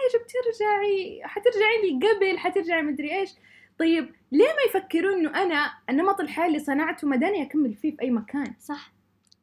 ليش 0.08 0.22
بترجعي؟ 0.22 1.20
حترجعي 1.24 1.82
لي 1.82 2.08
قبل 2.08 2.38
حترجعي 2.38 2.82
مدري 2.82 3.20
إيش. 3.20 3.30
طيب 3.78 4.14
ليه 4.32 4.46
ما 4.46 4.62
يفكرون 4.68 5.18
إنه 5.18 5.42
أنا 5.42 5.72
النمط 5.90 6.20
الحياة 6.20 6.46
اللي 6.46 6.58
صنعته 6.58 7.08
ما 7.08 7.16
داني 7.16 7.42
أكمل 7.42 7.74
فيه 7.74 7.96
في 7.96 8.02
أي 8.02 8.10
مكان؟ 8.10 8.54
صح. 8.60 8.92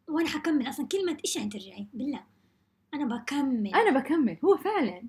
وأنا 0.07 0.29
حكمل 0.29 0.69
أصلا 0.69 0.87
كلمة 0.87 1.17
إيش 1.25 1.35
يعني 1.35 1.49
ترجعي؟ 1.49 1.87
بالله. 1.93 2.23
أنا 2.93 3.05
بكمل. 3.05 3.75
أنا 3.75 3.99
بكمل. 3.99 4.37
هو 4.45 4.57
فعلا. 4.57 5.03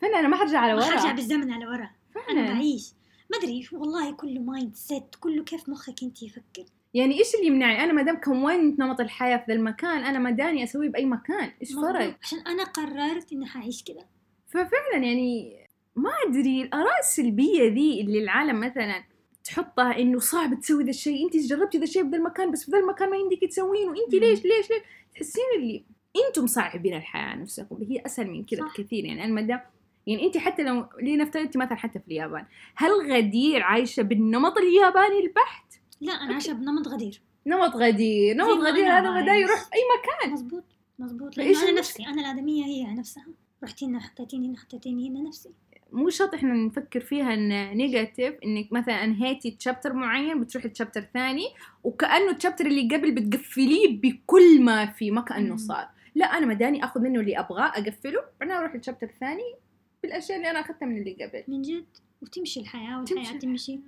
فعلا 0.00 0.20
أنا 0.20 0.28
ما 0.28 0.36
حرجع 0.36 0.58
على 0.58 0.74
ما 0.74 0.84
حرجع 0.84 1.04
ورا 1.04 1.12
بالزمن 1.12 1.52
على 1.52 1.66
ورا. 1.66 1.76
أنا 1.76 2.24
فعلا 2.26 2.54
بعيش. 2.54 2.92
ما 3.30 3.38
أدري 3.38 3.68
والله 3.72 4.12
كله 4.12 4.40
mindset 4.40 5.14
كله 5.20 5.44
كيف 5.44 5.68
مخك 5.68 6.02
أنت 6.02 6.22
يفكر. 6.22 6.64
يعني 6.94 7.18
إيش 7.18 7.34
اللي 7.34 7.46
يمنعني 7.46 7.84
أنا 7.84 7.92
ما 7.92 8.02
دام 8.02 8.16
كونت 8.16 8.78
نمط 8.80 9.00
الحياة 9.00 9.36
في 9.36 9.44
ذا 9.48 9.54
المكان 9.54 10.04
أنا 10.04 10.18
ما 10.18 10.30
داني 10.30 10.64
أسويه 10.64 10.88
بأي 10.88 11.04
مكان. 11.04 11.52
إيش. 11.60 11.72
فرق؟ 11.72 12.16
عشان 12.22 12.38
أنا 12.38 12.64
قررت 12.64 13.32
إني 13.32 13.46
حعيش 13.46 13.84
كذا 13.84 14.06
ففعلا 14.52 15.04
يعني 15.04 15.56
ما 15.96 16.10
أدري 16.28 16.62
الآراء 16.62 16.98
السلبية 17.00 17.62
ذي 17.62 18.00
اللي 18.00 18.18
العالم 18.22 18.60
مثلا 18.60 19.04
تحطها 19.44 19.98
إنه 19.98 20.18
صعب 20.18 20.60
تسوي 20.60 20.84
ذا 20.84 20.90
الشيء 20.90 21.24
أنت 21.26 21.36
جربتي 21.36 21.78
ذا 21.78 21.84
الشيء 21.84 22.02
بذا 22.02 22.16
المكان 22.16 22.50
بس 22.50 22.64
في 22.64 22.70
ذا 22.70 22.78
المكان 22.78 23.10
ما 23.10 23.16
يمديك 23.16 23.44
تسوينه 23.50 23.90
وانت. 23.90 24.14
ليش 24.14 24.44
ليش 24.44 24.70
ليش 24.70 24.80
تحسين 25.14 25.44
اللي 25.56 25.84
أنتم 26.28 26.46
صعبين 26.46 26.94
الحياة 26.94 27.22
على 27.22 27.42
نفسكم 27.42 27.76
هي 27.90 28.02
أسهل 28.06 28.30
من 28.30 28.44
كذا. 28.44 28.64
بكثير 28.64 29.04
يعني 29.04 29.24
أنا 29.24 29.32
ما 29.32 29.40
دام 29.40 29.60
يعني 30.06 30.26
أنت 30.26 30.38
حتى 30.38 30.62
لو 30.62 30.86
لنفترض 31.02 31.42
أنت 31.44 31.56
مثلا 31.56 31.74
حتى 31.74 31.98
في 31.98 32.06
اليابان 32.08 32.46
هل 32.74 32.90
غدير 33.12 33.62
عايشة 33.62 34.02
بالنمط 34.02 34.58
الياباني 34.58 35.20
البحت 35.20 35.74
لا 36.00 36.12
أنا 36.12 36.32
عايشة 36.32 36.52
بنمط 36.52 36.88
غدير 36.88 37.20
نمط 37.46 37.76
غدير 37.76 38.36
نمط 38.36 38.58
غدير 38.58 38.84
هذا 38.84 39.10
ما 39.10 39.20
دا 39.24 39.30
عايش. 39.30 39.42
يروح 39.48 39.60
أي 39.60 39.80
مكان 39.98 40.32
مزبوط 40.32 40.64
مزبوط 40.98 41.36
لأنه 41.36 41.62
أنا؟ 41.62 41.70
نفسي 41.70 42.06
أنا 42.06 42.20
الآدمية 42.20 42.64
هي 42.64 42.94
نفسها 42.94 43.26
رحتي 43.64 43.86
هنا 43.86 44.00
حطيتيني 44.00 44.48
هنا 44.48 44.58
حطيتيني 44.58 45.08
هنا 45.08 45.20
نفسي. 45.20 45.50
مو 45.92 46.08
شرط 46.10 46.34
إحنا 46.34 46.54
نفكر 46.54 47.00
فيها 47.00 47.34
إن 47.34 47.76
نيجاتيف 47.76 48.34
إنك 48.44 48.72
مثلا 48.72 49.04
انهيتي 49.04 49.50
تشابتر 49.50 49.92
معين 49.92 50.40
بتروحي 50.40 50.68
تشابتر 50.68 51.00
ثاني 51.14 51.44
وكأنه 51.84 52.30
التشابتر 52.30 52.66
اللي 52.66 52.96
قبل 52.96 53.12
بتقفليه 53.14 54.00
بكل 54.00 54.62
ما 54.62 54.86
في 54.86 55.10
ما 55.10 55.20
كأنه. 55.20 55.56
صار. 55.56 55.88
لا 56.14 56.26
أنا 56.26 56.46
مداني 56.46 56.84
أخذ 56.84 57.00
منه 57.00 57.20
اللي 57.20 57.38
أبغاه 57.38 57.66
أقفله 57.66 58.24
بعدين 58.40 58.56
أروح 58.56 58.74
التشابتر 58.74 59.06
الثاني 59.06 59.54
بالأشياء 60.02 60.38
اللي 60.38 60.50
أنا 60.50 60.60
أخذتها 60.60 60.86
من 60.86 60.98
اللي 60.98 61.12
قبل. 61.24 61.44
من 61.48 61.62
جد؟ 61.62 61.84
وتمشي 62.22 62.60
الحياة 62.60 62.98
والحياة 62.98 63.24
تمشي 63.24 63.38
تمشي. 63.38 63.80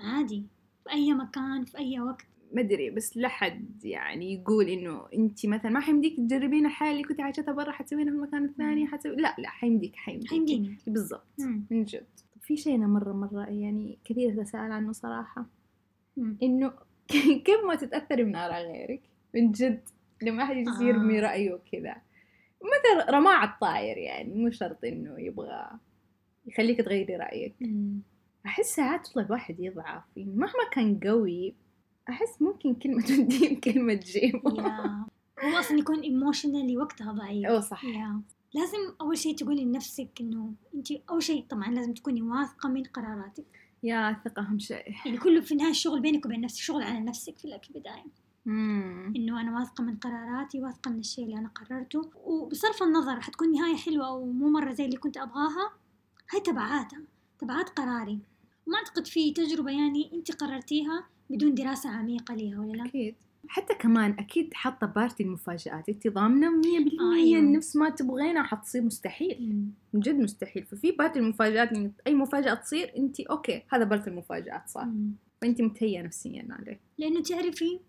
عادي. 0.00 0.42
في 0.84 0.92
أي 0.92 1.14
مكان 1.14 1.64
في 1.64 1.78
أي 1.78 2.00
وقت. 2.00 2.26
ما 2.52 2.60
أدري 2.60 2.90
بس 2.90 3.16
لا 3.16 3.28
حد 3.28 3.84
يعني 3.84 4.34
يقول 4.34 4.68
إنه 4.68 5.06
أنت 5.14 5.46
مثلا 5.46 5.70
ما 5.70 5.80
حيمديك 5.80 6.16
تجربين 6.16 6.66
الحياة 6.66 6.92
اللي 6.92 7.02
كنت 7.02 7.20
عايشتها 7.20 7.52
برا 7.52 7.72
حتسوينها 7.72 8.12
في 8.12 8.16
المكان 8.16 8.44
الثاني. 8.44 8.86
حتسوي 8.86 9.16
لا 9.16 9.34
لا 9.38 9.48
حيمديك 9.48 9.96
حيمديك 9.96 10.30
حيمديني 10.30 10.76
بالضبط. 10.86 11.40
من 11.70 11.84
جد 11.84 12.06
في 12.42 12.56
شيء 12.56 12.74
أنا 12.74 12.86
مرة 12.86 13.12
مرة 13.12 13.46
يعني 13.46 13.98
كثير 14.04 14.42
أتساءل 14.42 14.72
عنه 14.72 14.92
صراحة. 14.92 15.46
إنه 16.42 16.72
كيف 17.46 17.64
ما 17.68 17.74
تتاثري 17.74 18.24
من 18.24 18.36
آراء 18.36 18.62
غيرك 18.62 19.02
من 19.34 19.52
جد 19.52 19.80
لما 20.22 20.42
أحد 20.42 20.56
آه. 20.56 20.82
يرمي 20.82 21.20
رايه 21.20 21.58
كذا 21.72 21.96
مثل 22.62 23.12
رماع 23.12 23.44
الطاير 23.44 23.96
يعني 23.98 24.34
مو 24.34 24.50
شرط 24.50 24.84
إنه 24.84 25.20
يبغى 25.20 25.70
يخليك 26.46 26.78
تغيري 26.80 27.16
رأيك 27.16 27.54
مم. 27.60 28.00
أحس 28.46 28.76
ساعات 28.76 29.08
والله 29.08 29.26
الواحد 29.26 29.60
يضعف 29.60 30.02
يعني 30.16 30.32
مهما 30.34 30.70
كان 30.72 31.00
قوي 31.00 31.54
أحس 32.08 32.42
ممكن 32.42 32.74
كلمة 32.74 33.02
توديه 33.08 33.60
كلمة 33.60 33.94
تجيبه 33.94 34.50
هو 35.44 35.58
أصلا 35.58 35.78
يكون 35.78 36.00
ايموشنالي 36.00 36.76
وقتها 36.76 37.12
ضعيف. 37.12 37.46
أو 37.46 37.60
صح. 37.60 37.84
يا 37.84 38.22
لازم 38.54 38.78
أول 39.00 39.18
شيء 39.18 39.36
تقولي 39.36 39.64
لنفسك 39.64 40.08
إنه 40.20 40.52
أنت 40.74 40.88
أول 41.10 41.22
شيء 41.22 41.46
طبعا 41.50 41.70
لازم 41.70 41.94
تكوني 41.94 42.22
واثقة 42.22 42.68
من 42.68 42.82
قراراتك. 42.82 43.44
يا 43.82 44.10
الثقه 44.10 44.42
أهم 44.42 44.58
شيء 44.58 44.94
يعني 45.06 45.18
كله 45.18 45.40
في 45.40 45.52
النهاية 45.52 45.70
الشغل 45.70 46.00
بينك 46.00 46.26
وبين 46.26 46.40
نفسك 46.40 46.62
شغل 46.62 46.82
على 46.82 47.00
نفسك 47.00 47.38
في 47.38 47.44
البدايه. 47.70 48.04
إنه 49.16 49.40
أنا 49.40 49.58
واثقة 49.58 49.84
من 49.84 49.96
قراراتي 49.96 50.60
واثقة 50.60 50.90
من 50.90 50.98
الشيء 50.98 51.24
اللي 51.24 51.38
أنا 51.38 51.48
قررته. 51.48 52.10
وبصرف 52.24 52.82
النظر 52.82 53.20
حتكون 53.20 53.52
نهاية 53.52 53.76
حلوة 53.76 54.06
أو 54.06 54.24
مو 54.24 54.48
مرة 54.48 54.72
زي 54.72 54.84
اللي 54.84 54.96
كنت 54.96 55.16
أبغاها. 55.16 55.72
هاي 56.32 56.40
تبعاتها 56.40 57.02
تبعات 57.38 57.68
قراري. 57.68 58.18
وما 58.66 58.76
أعتقد 58.76 59.06
في 59.06 59.32
تجربة 59.32 59.70
يعني 59.70 60.10
أنت 60.12 60.32
قررتيها 60.32 61.04
بدون 61.30 61.54
دراسة 61.54 61.90
عميقة 61.90 62.34
ليها 62.34 62.60
ولا 62.60 62.72
لا؟ 62.72 62.84
أكيد. 62.84 63.14
حتى 63.48 63.74
كمان 63.74 64.10
أكيد 64.18 64.54
حاطة 64.54 64.86
بارتي 64.86 65.22
المفاجآت 65.22 65.88
انت 65.88 66.08
ضامنه 66.08 66.50
100% 66.50 67.00
آه، 67.00 67.14
أيوة. 67.14 67.40
نفس 67.40 67.76
ما 67.76 67.90
تبغينها 67.90 68.42
حتصير 68.42 68.82
مستحيل. 68.82 69.66
من 69.92 70.00
جد 70.00 70.14
مستحيل. 70.14 70.64
ففي 70.64 70.92
part 70.92 71.16
المفاجآت 71.16 71.72
يعني 71.72 71.92
أي 72.06 72.14
مفاجأة 72.14 72.54
تصير 72.54 72.92
انت 72.96 73.20
okay 73.20 73.62
هذا 73.72 73.84
part 73.84 74.08
المفاجآت 74.08 74.68
صح 74.68 74.84
مم. 74.84 75.12
فانت 75.40 75.62
متهيئة 75.62 76.02
نفسيا 76.02 76.46
عليه. 76.50 76.80
لأنه 76.98 77.22
تعرفي 77.22 77.80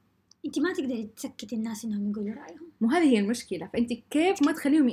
انت 0.46 0.60
ما 0.60 0.74
تقدري 0.74 1.10
تسكتي 1.16 1.56
الناس 1.56 1.86
إنهم 1.86 2.12
يقولوا 2.12 2.36
رأيهم. 2.36 2.68
مو 2.82 2.90
هذه 2.90 3.04
هي 3.04 3.20
المشكلة. 3.20 3.70
فانت 3.74 3.94
كيف 3.94 4.44
ما 4.46 4.52
تخليهم 4.52 4.90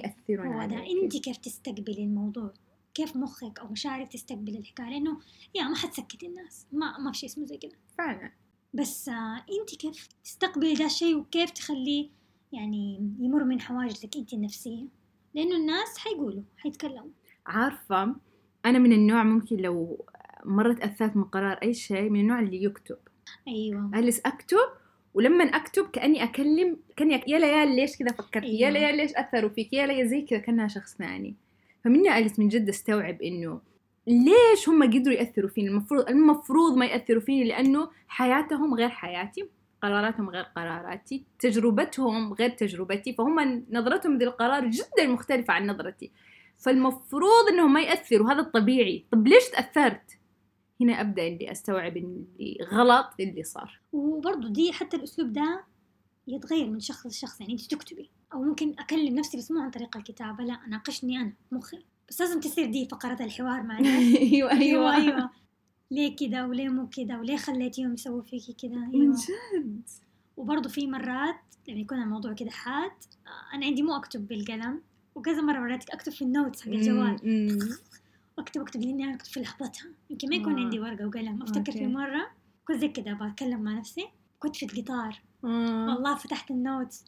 ده 0.68 0.76
عليك. 0.76 1.02
انت 1.02 1.16
كيف 1.16 1.36
تستقبلي 1.36 2.04
الموضوع؟ 2.04 2.52
كيف 3.00 3.16
مخك 3.16 3.58
أو 3.60 3.68
مشاعرك 3.68 4.12
تستقبل 4.12 4.56
الحكاية 4.56 4.90
لأنه 4.90 5.18
يا 5.54 5.62
ما 5.62 5.76
حتسكتي 5.76 6.26
الناس 6.26 6.66
ما 6.72 6.98
ما 6.98 7.12
في 7.12 7.18
شيء 7.18 7.28
اسمه 7.28 7.44
زي 7.46 7.56
كذا 7.56 7.72
فعلا. 7.98 8.30
بس 8.74 9.08
آه 9.08 9.44
انت 9.60 9.74
كيف 9.80 10.08
تستقبلي 10.24 10.74
ده 10.74 10.84
الشيء 10.84 11.16
وكيف 11.16 11.50
تخليه 11.50 12.08
يعني 12.52 13.12
يمر 13.20 13.44
من 13.44 13.60
حواجزك 13.60 14.16
انت 14.16 14.32
النفسية؟ 14.32 14.86
لأنه 15.34 15.56
الناس 15.56 15.98
حيقولوا 15.98 16.42
حيتكلموا. 16.56 17.10
عارفة 17.46 18.16
أنا 18.66 18.78
من 18.78 18.92
النوع 18.92 19.22
ممكن 19.22 19.56
لو 19.56 20.04
مرة 20.44 20.72
تأثرت 20.72 21.16
من 21.16 21.24
قرار 21.24 21.58
أي 21.62 21.74
شيء 21.74 22.10
من 22.10 22.20
النوع 22.20 22.40
اللي 22.40 22.64
يكتب. 22.64 22.98
أيوه. 23.48 23.90
أجلس 23.94 24.20
أكتب 24.26 24.58
ولما 25.14 25.44
أكتب 25.44 25.90
كأني 25.90 26.24
أكلم 26.24 26.76
كأني 26.96 27.22
يا 27.26 27.38
ليال 27.38 27.76
ليش 27.76 27.96
كذا 27.96 28.12
فكرت 28.12 28.44
يا 28.44 28.68
أيوة. 28.68 28.70
ليال 28.70 28.96
ليش 28.96 29.10
أثروا 29.14 29.50
فيك؟ 29.50 29.72
يا 29.72 29.86
ليال 29.86 30.08
زي 30.08 30.22
كذا 30.22 30.38
كأنها 30.38 30.68
شخص 30.68 30.96
ثاني. 30.96 31.36
فمني 31.84 32.08
أجلس 32.08 32.38
من 32.38 32.48
جد 32.48 32.68
أستوعب 32.68 33.22
إنه 33.22 33.60
ليش 34.06 34.68
هم 34.68 34.82
قدروا 34.82 35.14
يأثروا 35.14 35.48
فيني؟ 35.50 35.68
المفروض 35.68 36.08
المفروض 36.08 36.76
ما 36.76 36.86
يأثروا 36.86 37.20
فيني 37.20 37.44
لأنه 37.44 37.90
حياتهم 38.08 38.74
غير 38.74 38.88
حياتي 38.88 39.48
قراراتهم 39.82 40.30
غير 40.30 40.42
قراراتي 40.42 41.24
تجربتهم 41.38 42.32
غير 42.32 42.50
تجربتي 42.50 43.12
فهم 43.12 43.64
نظرتهم 43.70 44.18
للقرار 44.18 44.70
جدا 44.70 45.06
مختلفة 45.06 45.52
عن 45.54 45.66
نظرتي. 45.66 46.10
فالمفروض 46.58 47.48
إنهم 47.52 47.72
ما 47.72 47.80
يأثروا 47.82 48.32
هذا 48.32 48.40
الطبيعي 48.40 49.04
طب 49.12 49.26
ليش 49.26 49.48
تأثرت؟ 49.48 50.18
هنا 50.80 51.00
أبدأ 51.00 51.26
إني 51.26 51.52
أستوعب 51.52 51.96
اللي 51.96 52.56
غلط 52.72 53.06
اللي 53.20 53.42
صار. 53.42 53.80
وبرضه 53.92 54.48
دي 54.48 54.72
حتى 54.72 54.96
الأسلوب 54.96 55.32
ده 55.32 55.64
يتغير 56.36 56.70
من 56.70 56.80
شخص 56.80 57.06
لشخص 57.06 57.40
يعني 57.40 57.52
انت 57.52 57.74
تكتبي. 57.74 58.10
أو 58.32 58.42
ممكن 58.42 58.74
أكلم 58.78 59.14
نفسي 59.18 59.36
بس 59.36 59.50
مو 59.50 59.60
عن 59.60 59.70
طريق 59.70 59.96
الكتابة 59.96 60.44
لا 60.44 60.52
أناقشني 60.66 61.16
أنا 61.20 61.32
مخي 61.52 61.84
بس 62.08 62.20
لازم 62.20 62.40
تصير 62.40 62.70
دي 62.70 62.88
فقرة 62.88 63.24
الحوار 63.24 63.62
مع 63.62 63.78
الناس 63.78 64.16
أيوه. 64.16 64.50
أيوه 64.50 64.94
أيوه. 64.96 65.30
ليه 65.90 66.16
كذا 66.16 66.44
وليه 66.46 66.68
مو 66.68 66.88
كذا 66.88 67.18
وليه 67.18 67.36
خليتيهم 67.36 67.94
يسووا 67.94 68.22
فيكي 68.22 68.52
كذا 68.52 68.78
من 68.78 69.00
أيوه. 69.00 69.16
جد. 69.54 69.82
وبرضه 70.36 70.68
في 70.68 70.86
مرات 70.86 71.36
لما 71.68 71.80
يكون 71.80 72.02
الموضوع 72.02 72.32
كذا 72.32 72.50
حاد 72.50 72.90
آه، 73.26 73.54
أنا 73.56 73.66
عندي 73.66 73.82
مو 73.82 73.96
أكتب 73.96 74.28
بالقلم 74.28 74.82
وكذا 75.14 75.40
مرة 75.40 75.58
مرات 75.60 75.90
أكتب 75.90 76.12
في 76.12 76.22
ال 76.22 76.29
notes 76.29 76.62
حق 76.62 76.68
الجوال. 76.68 77.16
مم. 77.24 77.58
أكتب 78.38 78.60
أكتب 78.60 78.80
لأني 78.80 79.04
أنا 79.04 79.14
أكتب 79.14 79.30
في 79.32 79.40
لحظتها. 79.40 79.86
يمكن 80.10 80.28
ما 80.28 80.36
يكون 80.36 80.58
آه. 80.58 80.64
عندي 80.64 80.80
ورقة 80.80 81.06
وقلم 81.06 81.42
أفتكر 81.42 81.72
في. 81.72 81.86
مرة 81.86 82.30
كنت 82.68 82.76
زي 82.76 82.88
كذا 82.88 83.12
بتكلم 83.14 83.60
مع 83.60 83.78
نفسي 83.78 84.08
كنت 84.38 84.56
في 84.56 84.66
القطار. 84.66 85.22
آه. 85.44 85.94
والله 85.94 86.14
فتحت 86.14 86.50
ال 86.50 86.59
notes 86.59 87.04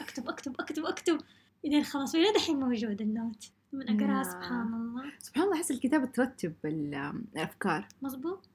اكتب 0.00 0.28
اكتب 0.28 0.54
اكتب 0.60 0.84
اكتب. 0.84 1.18
الين 1.64 1.82
خلاص 1.84 2.14
إلى 2.14 2.24
دحين 2.36 2.60
موجود 2.60 3.00
ال 3.00 3.08
note. 3.08 3.50
من 3.72 3.88
اقراها. 4.02 4.22
سبحان 4.22 4.74
الله. 4.74 5.12
سبحان 5.18 5.44
الله 5.44 5.56
أحس 5.56 5.70
الكتابة 5.70 6.04
ترتب 6.06 6.54
ال- 6.64 7.12
الأفكار. 7.34 7.88
مظبوط. 8.02 8.48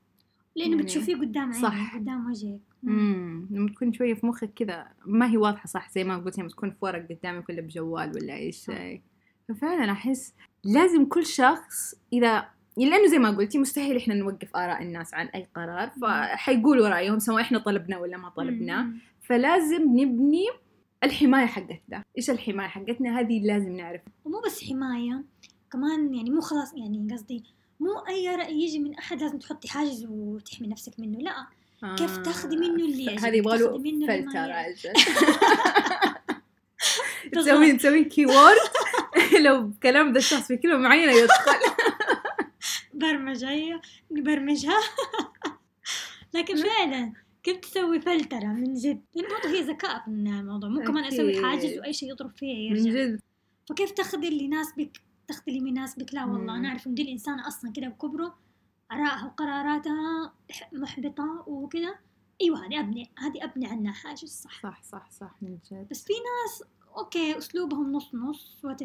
لأنه 0.55 0.71
يعني 0.71 0.83
بتشوفيه 0.83 1.15
قدام 1.15 1.51
عينك 1.53 1.65
صح. 1.65 1.95
قدام 1.95 2.29
وجهك. 2.29 2.60
امم 2.83 3.48
لما 3.51 3.69
تكون 3.69 3.93
شوية 3.93 4.13
في 4.13 4.25
مخك 4.25 4.53
كذا 4.55 4.88
ما 5.05 5.31
هي 5.31 5.38
واضحة 5.38 5.67
صح؟ 5.67 5.91
زي 5.91 6.03
ما 6.03 6.17
قلت 6.17 6.39
لما 6.39 6.50
تكون 6.50 6.69
في 6.71 6.77
ورق 6.81 7.07
قدامك 7.10 7.50
ولا 7.50 7.62
بجوال 7.62 8.10
ولا 8.15 8.33
أي 8.33 8.51
شيء. 8.51 9.01
ففعلا 9.50 9.91
أحس 9.91 10.33
لازم 10.63 11.05
كل 11.05 11.25
شخص 11.25 11.95
إذا 12.13 12.50
لأنه 12.78 13.08
زي 13.08 13.20
ما 13.20 13.32
قلتي 13.32 13.58
مستحيل 13.58 13.98
إحنا 13.98 14.13
نوقف 14.13 14.56
آراء 14.56 14.82
الناس 14.82 15.13
عن 15.13 15.28
أي 15.28 15.48
قرار 15.56 15.92
فحيقولوا 16.01 16.90
رأيهم 16.90 17.20
سواء 17.20 17.42
إحنا 17.42 17.60
طلبنا 17.60 17.98
ولا 17.98 18.18
ما 18.18 18.30
طلبنا. 18.30 18.94
فلازم 19.22 19.82
نبني 19.84 20.46
الحماية 21.04 21.46
حقتنا. 21.46 22.04
إيش 22.18 22.30
الحماية 22.30 22.68
حقتنا؟ 22.68 23.20
هذه 23.20 23.40
لازم 23.44 23.78
نعرف. 23.78 24.01
ومو 24.25 24.42
بس 24.46 24.63
حماية 24.63 25.24
كمان 25.72 26.16
يعني 26.16 26.30
مو 26.30 26.42
خلاص 26.42 26.74
يعني 26.74 27.08
قصدي 27.13 27.44
مو 27.80 28.00
أي 28.10 28.36
رأي 28.36 28.62
يجي 28.62 28.80
من 28.80 28.96
أحد 28.96 29.22
لازم 29.22 29.40
تحطي 29.40 29.68
حاجز 29.68 30.06
وتحمي 30.10 30.68
نفسك 30.68 31.00
منه 31.00 31.20
لا. 31.20 31.48
كيف 31.96 32.18
تاخذي 32.18 32.58
منه 32.58 32.86
اللي 32.86 33.06
يعجبك؟ 33.06 33.25
هذه 33.25 33.36
يبغى 33.36 33.78
منه 33.78 34.08
فلتر 34.08 34.51
تسوين 37.42 37.78
تسوين 37.78 38.04
keyword 38.03 38.58
لو 39.46 39.72
كلام 39.84 40.12
ذا 40.12 40.18
الشخص 40.18 40.48
في 40.48 40.58
كلمة 40.58 40.78
معينة 40.78 41.12
يدخل. 41.12 41.71
برمجة 43.01 43.50
هي 43.50 43.81
نبرمجها 44.12 44.79
لكن 46.34 46.55
فعلا 46.55 47.13
كيف 47.43 47.58
تسوي 47.58 48.01
فلترة 48.01 48.48
من 48.48 48.74
جد. 48.74 49.01
لأن 49.15 49.25
برضه 49.29 49.50
هي 49.50 49.62
ذكاء 49.62 50.00
في 50.00 50.08
الموضوع. 50.08 50.70
مو 50.70 50.81
كمان 50.84 51.03
أسوي. 51.03 51.43
حاجز 51.46 51.77
وأي 51.77 51.93
شيء 51.93 52.10
يضرب 52.10 52.31
فيها 52.36 52.74
من 52.74 52.77
يرجع 52.77 53.03
جد. 53.03 53.22
فكيف 53.70 53.91
تاخذي 53.91 54.27
اللي 54.27 54.43
يناسبك؟ 54.43 55.01
تاخذي 55.27 55.51
اللي 55.51 55.60
ما 55.60 55.70
يناسبك؟ 55.70 56.13
لا 56.13 56.25
والله. 56.25 56.55
أنا 56.55 56.70
أعرف 56.70 56.88
إن 56.88 56.93
دي 56.93 57.01
الإنسانة 57.01 57.48
أصلا 57.48 57.72
كده 57.72 57.88
بكبره 57.88 58.38
آرائها 58.91 59.25
وقراراتها 59.25 60.34
محبطة 60.74 61.43
وكده. 61.48 62.00
أيوة 62.41 62.65
هذه 62.65 62.79
أبني 62.79 63.12
هذه 63.17 63.43
أبني 63.43 63.67
عنها 63.67 63.93
حاجة 63.93 64.25
صح. 64.25 64.62
صح 64.62 64.84
صح 64.84 65.12
صح 65.12 65.36
من 65.41 65.58
جد. 65.72 65.88
بس 65.91 66.03
في 66.03 66.13
ناس 66.13 66.63
okay 66.98 67.38
أسلوبهم 67.38 67.91
نص 67.91 68.15
نص 68.15 68.62
وات 68.63 68.84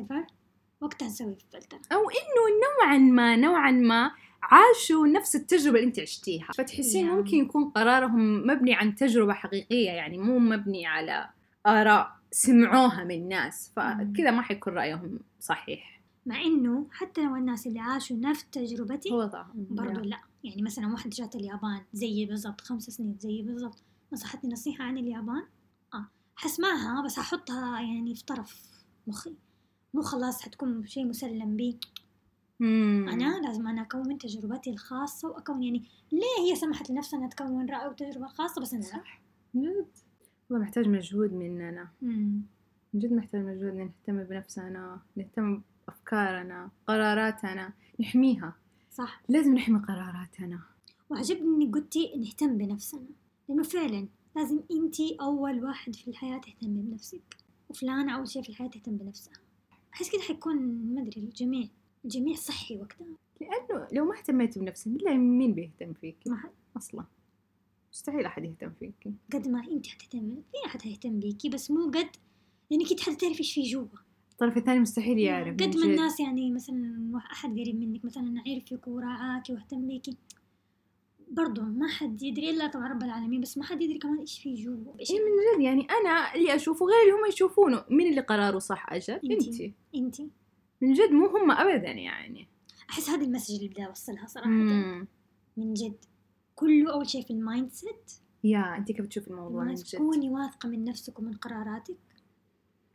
وقتها 0.80 1.08
نسوي 1.08 1.36
فلترة 1.52 1.80
أو 1.92 2.00
إنه 2.10 2.42
نوعا 2.64 2.98
ما 2.98 3.36
نوعا 3.36 3.70
ما 3.70 4.10
عاشوا 4.42 5.06
نفس 5.06 5.36
التجربة 5.36 5.76
اللي 5.78 5.88
أنت 5.88 5.98
عشتيها. 5.98 6.48
فتحسين 6.54 7.06
yeah. 7.06 7.12
ممكن 7.12 7.36
يكون 7.36 7.70
قرارهم 7.70 8.46
مبني 8.46 8.74
عن 8.74 8.94
تجربة 8.94 9.32
حقيقية 9.32 9.90
يعني 9.90 10.18
مو 10.18 10.38
مبني 10.38 10.86
على 10.86 11.28
آراء 11.66 12.16
سمعوها 12.30 13.04
من 13.04 13.28
ناس. 13.28 13.72
فكذا 13.76 14.30
ما 14.30 14.42
حيكون 14.42 14.72
رأيهم 14.74 15.20
صحيح. 15.40 16.02
مع 16.26 16.42
إنه 16.42 16.86
حتى 16.92 17.24
لو 17.24 17.36
الناس 17.36 17.66
اللي 17.66 17.80
عاشوا 17.80 18.16
نفس 18.16 18.44
تجربتي 18.52 19.12
هو 19.12 19.44
برضو 19.54 20.00
لا. 20.00 20.20
يعني 20.44 20.62
مثلا 20.62 20.92
واحدة 20.92 21.10
جات 21.12 21.36
اليابان 21.36 21.80
زيي 21.92 22.26
بالضبط 22.26 22.60
خمس 22.60 22.82
سنين 22.82 23.16
زيي 23.18 23.42
بالضبط. 23.42 23.82
نصحتني 24.12 24.52
نصيحة 24.52 24.84
عن 24.84 24.98
اليابان؟ 24.98 25.42
آه 25.94 26.08
حسمعها 26.36 27.02
بس 27.04 27.18
هحطها 27.18 27.80
يعني 27.80 28.14
في 28.14 28.24
طرف 28.24 28.62
مخي. 29.06 29.34
مو 29.96 30.02
خلاص 30.02 30.42
حتكون 30.42 30.86
شيء 30.86 31.06
مسلم 31.06 31.56
بي. 31.56 31.78
مم. 32.60 33.08
أنا 33.08 33.40
لازم 33.40 33.66
أنا 33.66 33.82
أكون 33.82 34.18
تجربتي 34.18 34.70
الخاصة 34.70 35.28
وأكون 35.28 35.62
يعني 35.62 35.82
ليه 36.12 36.50
هي 36.50 36.56
سمحت 36.56 36.90
لنفسها 36.90 37.18
أنها 37.18 37.28
تكون 37.28 37.70
رأي 37.70 37.88
وتجربة 37.88 38.26
خاصة 38.26 38.60
بس 38.60 38.74
لا. 38.74 38.80
صح. 38.80 39.22
والله 39.54 40.64
محتاج 40.64 40.88
مجهود 40.88 41.32
مننا. 41.32 41.88
من 42.02 42.42
جد 42.94 43.12
محتاج 43.12 43.40
مجهود 43.40 43.74
نهتم 43.74 44.24
بنفسنا 44.24 45.00
نهتم 45.16 45.62
بأفكارنا 45.86 46.70
قراراتنا 46.86 47.72
نحميها. 48.00 48.56
صح. 48.92 49.22
لازم 49.28 49.54
نحمي 49.54 49.78
قراراتنا 49.78 50.60
وعجبني 51.10 51.64
إنك 51.64 51.74
قلتي 51.74 52.16
نهتم 52.16 52.58
بنفسنا. 52.58 53.08
لأنه 53.48 53.62
فعلا 53.62 54.08
لازم 54.36 54.60
أنتي 54.70 55.16
أول 55.20 55.64
واحد 55.64 55.94
في 55.94 56.08
الحياة 56.08 56.38
تهتمي 56.38 56.82
بنفسك. 56.82 57.36
وفلانة 57.68 58.16
أول 58.16 58.28
شيء 58.28 58.42
في 58.42 58.48
الحياة 58.48 58.68
تهتم 58.68 58.96
بنفسها. 58.96 59.45
أحس 59.96 60.10
كده 60.12 60.22
حيكون 60.22 60.56
ما 60.94 61.02
أدري 61.02 61.20
الجميع 61.20 61.68
الجميع 62.04 62.34
صحي 62.34 62.76
وقتها. 62.76 63.06
لأنه 63.40 63.88
لو 63.92 64.04
ما 64.04 64.18
اهتميتي 64.18 64.60
بنفسك 64.60 64.88
بالله 64.88 65.14
مين 65.14 65.54
بيهتم 65.54 65.92
فيك؟ 65.92 66.16
ما 66.26 66.36
حد. 66.36 66.50
أصلا. 66.76 67.04
مستحيل 67.92 68.24
أحد 68.26 68.44
يهتم 68.44 68.70
فيك. 68.80 69.08
قد 69.32 69.48
ما 69.48 69.64
أنت 69.70 69.86
حتهتم 69.86 70.34
في 70.52 70.66
أحد 70.66 70.80
هيهتم 70.84 71.20
بيكي 71.20 71.48
بس 71.48 71.70
مو 71.70 71.86
قد 71.90 72.08
لأنك 72.70 72.90
أنت 72.90 73.00
حتعرفي 73.00 73.38
إيش 73.38 73.54
في 73.54 73.62
جوا. 73.62 73.86
الطرف 74.32 74.56
الثاني 74.56 74.80
مستحيل 74.80 75.18
يعرف 75.18 75.56
قد 75.56 75.76
ما. 75.76 75.84
الناس 75.84 76.20
يعني 76.20 76.50
مثلا 76.50 77.20
أحد 77.32 77.50
قريب 77.50 77.76
منك 77.80 78.04
مثلا 78.04 78.42
عرفك 78.46 78.88
وراعاكي 78.88 79.52
واهتم 79.52 79.86
بيكي. 79.86 80.16
برضو 81.36 81.62
ما 81.62 81.88
حد 81.88 82.22
يدري 82.22 82.50
إلا 82.50 82.66
طبعا 82.66 82.88
رب 82.88 83.02
العالمين 83.02 83.40
بس 83.40 83.58
ما 83.58 83.64
حد 83.64 83.82
يدري 83.82 83.98
كمان 83.98 84.18
إيش 84.18 84.38
في 84.42 84.54
جوا 84.54 85.00
إيش 85.00 85.10
إيه 85.10 85.18
من 85.18 85.56
جد 85.56 85.62
يعني 85.64 85.86
أنا 85.90 86.34
اللي 86.34 86.54
أشوفه 86.54 86.86
غير 86.86 87.02
اللي 87.02 87.12
هم 87.12 87.28
يشوفونه. 87.28 87.84
مين 87.90 88.10
اللي 88.10 88.20
قراره 88.20 88.58
صح 88.58 88.92
إنتي. 88.92 89.20
أنتي. 89.24 89.74
أنتي. 89.94 90.30
من 90.80 90.92
جد 90.92 91.10
مو 91.10 91.26
هم 91.26 91.50
أبدا 91.50 91.90
يعني. 91.90 92.48
أحس 92.90 93.10
هذه 93.10 93.24
ال 93.24 93.28
message 93.28 93.54
اللي 93.54 93.68
بدي 93.68 93.86
أوصلها 93.86 94.26
صراحة. 94.26 94.50
مم. 94.50 95.06
من 95.56 95.74
جد. 95.74 95.96
كله 96.54 96.92
أول 96.92 97.08
شيء 97.08 97.22
في 97.22 97.32
ال 97.32 97.72
mindset 97.72 98.12
yeah 98.44 98.76
أنت 98.76 98.92
كيف 98.92 99.06
تشوفي 99.06 99.28
الموضوع 99.30 99.64
من 99.64 99.74
جد؟ 99.74 99.84
تكوني 99.84 100.30
واثقة 100.30 100.68
من 100.68 100.84
نفسك 100.84 101.18
ومن 101.18 101.34
قراراتك. 101.34 101.96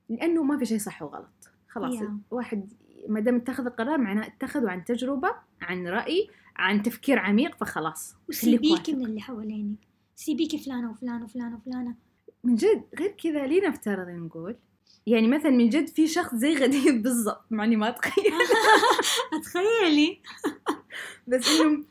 لأنه 0.09 0.43
ما 0.43 0.57
في 0.57 0.65
شيء 0.65 0.77
صح 0.77 1.01
وغلط. 1.01 1.51
خلاص 1.67 1.95
yeah. 1.95 2.17
واحد 2.31 2.73
ما 3.07 3.19
دام 3.19 3.35
اتخذ 3.35 3.65
القرار 3.65 3.97
معناه 3.97 4.27
اتخذه 4.27 4.69
عن 4.69 4.85
تجربة 4.85 5.35
عن 5.61 5.87
رأي 5.87 6.29
عن 6.55 6.83
تفكير 6.83 7.19
عميق 7.19 7.55
فخلاص. 7.55 8.15
وسيبيكي 8.29 8.71
واثق. 8.73 8.89
من 8.93 9.05
اللي 9.05 9.21
حوالينك 9.21 9.77
سيبيكي 10.15 10.57
فلانة 10.57 10.91
وفلانة 10.91 11.23
وفلانة 11.25 11.55
وفلانة. 11.55 11.95
من 12.43 12.55
جد 12.55 12.83
غير 12.99 13.11
كذا 13.23 13.47
ليه 13.47 13.67
نفترض 13.67 14.09
نقول. 14.09 14.55
يعني 15.07 15.27
مثلا 15.27 15.49
من 15.51 15.69
جد 15.69 15.87
في 15.89 16.07
شخص 16.07 16.35
زي 16.35 16.55
غدير 16.55 16.97
بالضبط 17.01 17.45
مع 17.51 17.63
اني 17.63 17.75
ما 17.75 17.89
أتخيل. 17.89 18.33
أتخيلي. 19.39 20.19
بس 21.27 21.49
إنه 21.59 21.83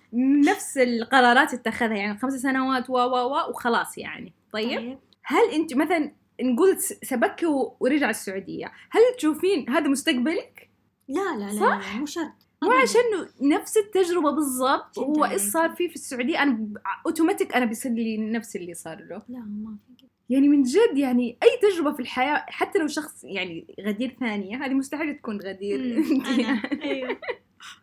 نفس 0.50 0.78
القرارات 0.78 1.54
اتخذها 1.54 1.96
يعني 1.96 2.18
خمس 2.18 2.32
سنوات 2.32 2.90
و 2.90 2.92
و 2.92 3.14
و 3.14 3.50
وخلاص 3.50 3.98
يعني. 3.98 4.32
طيب؟ 4.52 4.78
طيب. 4.78 4.98
هل 5.22 5.50
أنت 5.52 5.74
مثلا 5.74 6.12
نقول 6.42 6.80
س- 6.80 6.94
سبك 7.02 7.42
و- 7.42 7.72
ورجع 7.80 8.10
السعودية 8.10 8.72
هل 8.90 9.00
تشوفين 9.18 9.70
هذا 9.70 9.88
مستقبلك؟ 9.88 10.70
لا 11.08 11.36
لا 11.36 11.44
لا, 11.44 11.52
لا, 11.52 11.60
صح؟ 11.60 11.92
لا 11.94 11.98
مو 12.00 12.06
شرط. 12.06 12.32
مو. 12.62 12.70
عشان 12.72 13.02
نفس 13.40 13.76
التجربة 13.76 14.30
بالضبط 14.30 14.98
هو 14.98 15.24
إيش. 15.24 15.42
صار 15.42 15.70
فيه 15.70 15.88
في 15.88 15.94
السعودية؟ 15.94 16.42
أنا 16.42 16.68
اوتوماتيك 17.06 17.54
أنا 17.54 17.64
بيصير 17.64 17.92
لي 17.92 18.16
نفس 18.16 18.56
اللي 18.56 18.74
صار 18.74 18.98
له. 18.98 19.22
لا 19.28 19.38
ما 19.38 19.76
في 19.86 20.06
يعني 20.30 20.48
من 20.48 20.62
جد 20.62 20.96
يعني 20.96 21.38
أي 21.42 21.70
تجربة 21.70 21.92
في 21.92 22.00
الحياة 22.00 22.44
حتى 22.48 22.78
لو 22.78 22.86
شخص 22.86 23.24
يعني 23.24 23.74
غدير 23.80 24.16
ثانية 24.20 24.64
هذه 24.64 24.74
مستحيل 24.74 25.14
تكون 25.14 25.40
غدير. 25.40 25.80
أنا 25.80 26.40
يعني. 26.40 26.82
أيوه. 26.82 27.16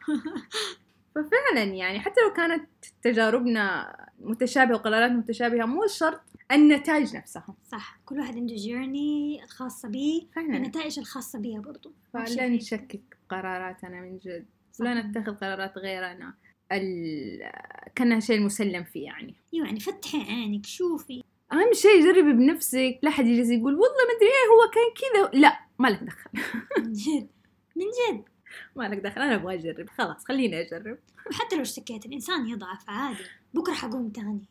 ففعلا 1.16 1.64
يعني 1.64 2.00
حتى 2.00 2.22
لو 2.22 2.34
كانت 2.34 2.70
تجاربنا 3.02 3.96
متشابهة 4.20 4.76
وقراراتنا 4.76 5.18
متشابهة 5.18 5.66
مو 5.66 5.88
شرط 5.88 6.22
النتائج 6.52 7.16
نفسها. 7.16 7.56
صح. 7.72 8.00
كل 8.06 8.20
واحد 8.20 8.36
عنده 8.36 8.56
جيرني 8.56 9.44
الخاصة 9.44 9.90
بيه 9.90 10.22
النتائج 10.38 11.00
الخاصة 11.00 11.40
بيها 11.40 11.60
برضو. 11.60 11.94
فلا 12.14 12.48
نشكك 12.48 13.18
بقراراتنا 13.30 14.02
من 14.02 14.18
جد. 14.18 14.46
ولا 14.82 15.02
نتخذ 15.02 15.36
قرارات 15.36 15.78
غيرنا 15.78 16.34
ال... 16.72 17.52
كأنها 17.96 18.20
شيء 18.20 18.40
مسلم 18.40 18.84
فيه 18.84 19.06
يعني. 19.06 19.36
يعني 19.54 19.80
فتحي 19.80 20.18
عينك 20.18 20.66
شوفي. 20.66 21.24
أهم 21.54 21.74
شيء 21.74 22.06
جربي 22.06 22.34
بنفسك. 22.34 23.00
لا 23.04 23.10
حد 23.10 23.28
يجلس 23.28 23.50
يقول 23.50 23.74
والله 23.74 23.88
ما 24.08 24.18
أدري 24.18 24.30
إيه 24.30 24.48
هو 24.52 24.72
كان 24.72 24.94
كذا. 25.32 25.42
لا 25.42 25.60
ما 25.80 25.88
لك 25.88 26.04
دخل. 26.04 26.30
من 26.78 26.94
جد 26.94 27.30
من 27.76 27.86
جد. 27.86 28.24
ما 28.76 28.84
لك 28.84 28.98
دخل 28.98 29.22
أنا 29.22 29.36
أبغى 29.36 29.56
أجرب. 29.56 29.90
خلاص 29.90 30.26
خليني 30.26 30.62
أجرب. 30.62 30.98
وحتى 31.30 31.56
لو 31.56 31.62
اشتكيت 31.62 32.06
الإنسان 32.06 32.48
يضعف 32.48 32.90
عادي. 32.90 33.24
بكرة 33.54 33.74
حقوم 33.74 34.10
تاني. 34.10 34.46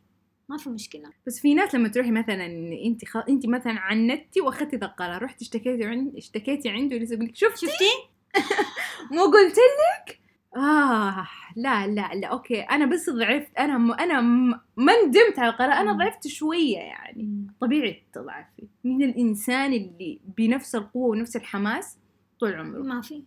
ما 0.49 0.57
في 0.57 0.71
مشكلة. 0.71 1.11
بس 1.27 1.41
في 1.41 1.55
ناس 1.55 1.75
لما 1.75 1.89
تروحي 1.89 2.11
مثلا 2.11 2.47
أنت 2.87 3.05
خ... 3.05 3.17
أنت 3.17 3.47
مثلا 3.47 3.81
عنتي 3.81 4.41
وأخذتي 4.41 4.77
ذا 4.77 4.87
القرار. 4.87 5.23
رحتي 5.23 5.45
اشتكيتي 5.45 5.85
عند 5.85 6.17
اشتكيتي 6.17 6.69
عنده 6.69 6.97
يقول 6.97 7.25
لك 7.25 7.37
شفتي 7.37 7.67
شفتي؟ 7.67 8.16
مو 9.13 9.25
قلت 9.25 9.57
لك؟ 9.57 10.21
آه 10.57 11.29
لا 11.57 11.87
لا 11.87 12.15
لا 12.15 12.29
okay. 12.29 12.61
أنا 12.61 12.87
بس 12.87 13.11
ضعفت 13.11 13.57
أنا 13.59 13.79
م... 13.79 13.93
أنا 13.93 14.21
م... 14.21 14.61
ما 14.77 14.93
ندمت 15.07 15.39
على 15.39 15.49
القرار. 15.51 15.73
أنا. 15.73 15.93
ضعفت 15.93 16.27
شوية 16.27 16.77
يعني. 16.79 17.47
طبيعي 17.61 18.03
تضعفي 18.13 18.69
من 18.85 19.03
الإنسان 19.03 19.73
اللي 19.73 20.21
بنفس 20.37 20.75
القوة 20.75 21.09
ونفس 21.09 21.37
الحماس 21.37 21.99
طول 22.41 22.55
عمره. 22.55 22.83
ما 22.83 23.01
في 23.01 23.23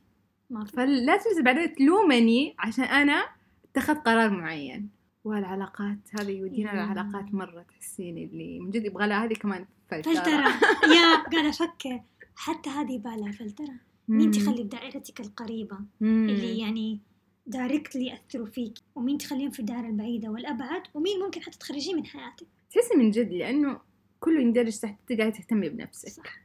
ما 0.49 0.65
في. 0.65 0.71
فلا 0.71 1.17
تجلس 1.17 1.41
بعدين 1.41 1.73
تلومني 1.75 2.55
عشان 2.59 2.83
أنا 2.83 3.25
اتخذت 3.71 4.05
قرار 4.05 4.29
معين. 4.29 4.89
والعلاقات 5.23 5.97
هذه 6.19 6.31
يودينا. 6.31 6.73
العلاقات 6.73 7.33
مرة 7.33 7.61
تحسين 7.61 8.17
اللي 8.17 8.59
من 8.59 8.71
جد 8.71 8.85
يبغى 8.85 9.07
لها 9.07 9.25
هذه 9.25 9.33
كمان 9.33 9.65
فلترة. 9.91 10.13
فلترة. 10.13 10.47
يا 10.95 11.15
قاعدة 11.31 11.49
أفكر. 11.49 12.01
حتى 12.35 12.69
هذه 12.69 12.97
بالها 12.97 13.31
فلترة. 13.31 13.88
مين. 14.09 14.31
تخلي 14.31 14.63
بدائرتك 14.63 15.19
القريبة؟ 15.19 15.77
مم. 16.01 16.29
اللي 16.29 16.59
يعني 16.59 16.99
دايركتلي 17.47 18.05
يأثروا 18.05 18.45
فيك. 18.45 18.73
ومين 18.95 19.17
تخليهم 19.17 19.51
في 19.51 19.59
الدائرة 19.59 19.87
البعيدة 19.87 20.29
والأبعد؟ 20.29 20.81
ومين 20.93 21.19
ممكن 21.19 21.41
حتى 21.41 21.57
تخرجيه 21.57 21.93
من 21.93 22.05
حياتك؟ 22.05 22.47
تحسي 22.71 22.95
من 22.97 23.11
جد 23.11 23.31
لأنه 23.33 23.79
كله 24.19 24.41
يندرج 24.41 24.79
تحت 24.79 25.13
قاعدة 25.13 25.29
تهتمي 25.29 25.69
بنفسك. 25.69 26.09
صح. 26.09 26.41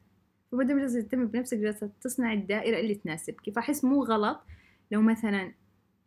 وما 0.53 0.65
دام 0.65 0.79
جالسة 0.79 1.01
تهتمي 1.01 1.27
بنفسك 1.27 1.59
جالسة 1.59 1.91
تصنعي 2.01 2.35
الدائرة 2.35 2.81
اللي 2.81 2.95
تناسبك. 2.95 3.51
فأحس 3.51 3.85
مو 3.85 4.05
غلط 4.05 4.41
لو 4.91 5.03
مثلا 5.03 5.53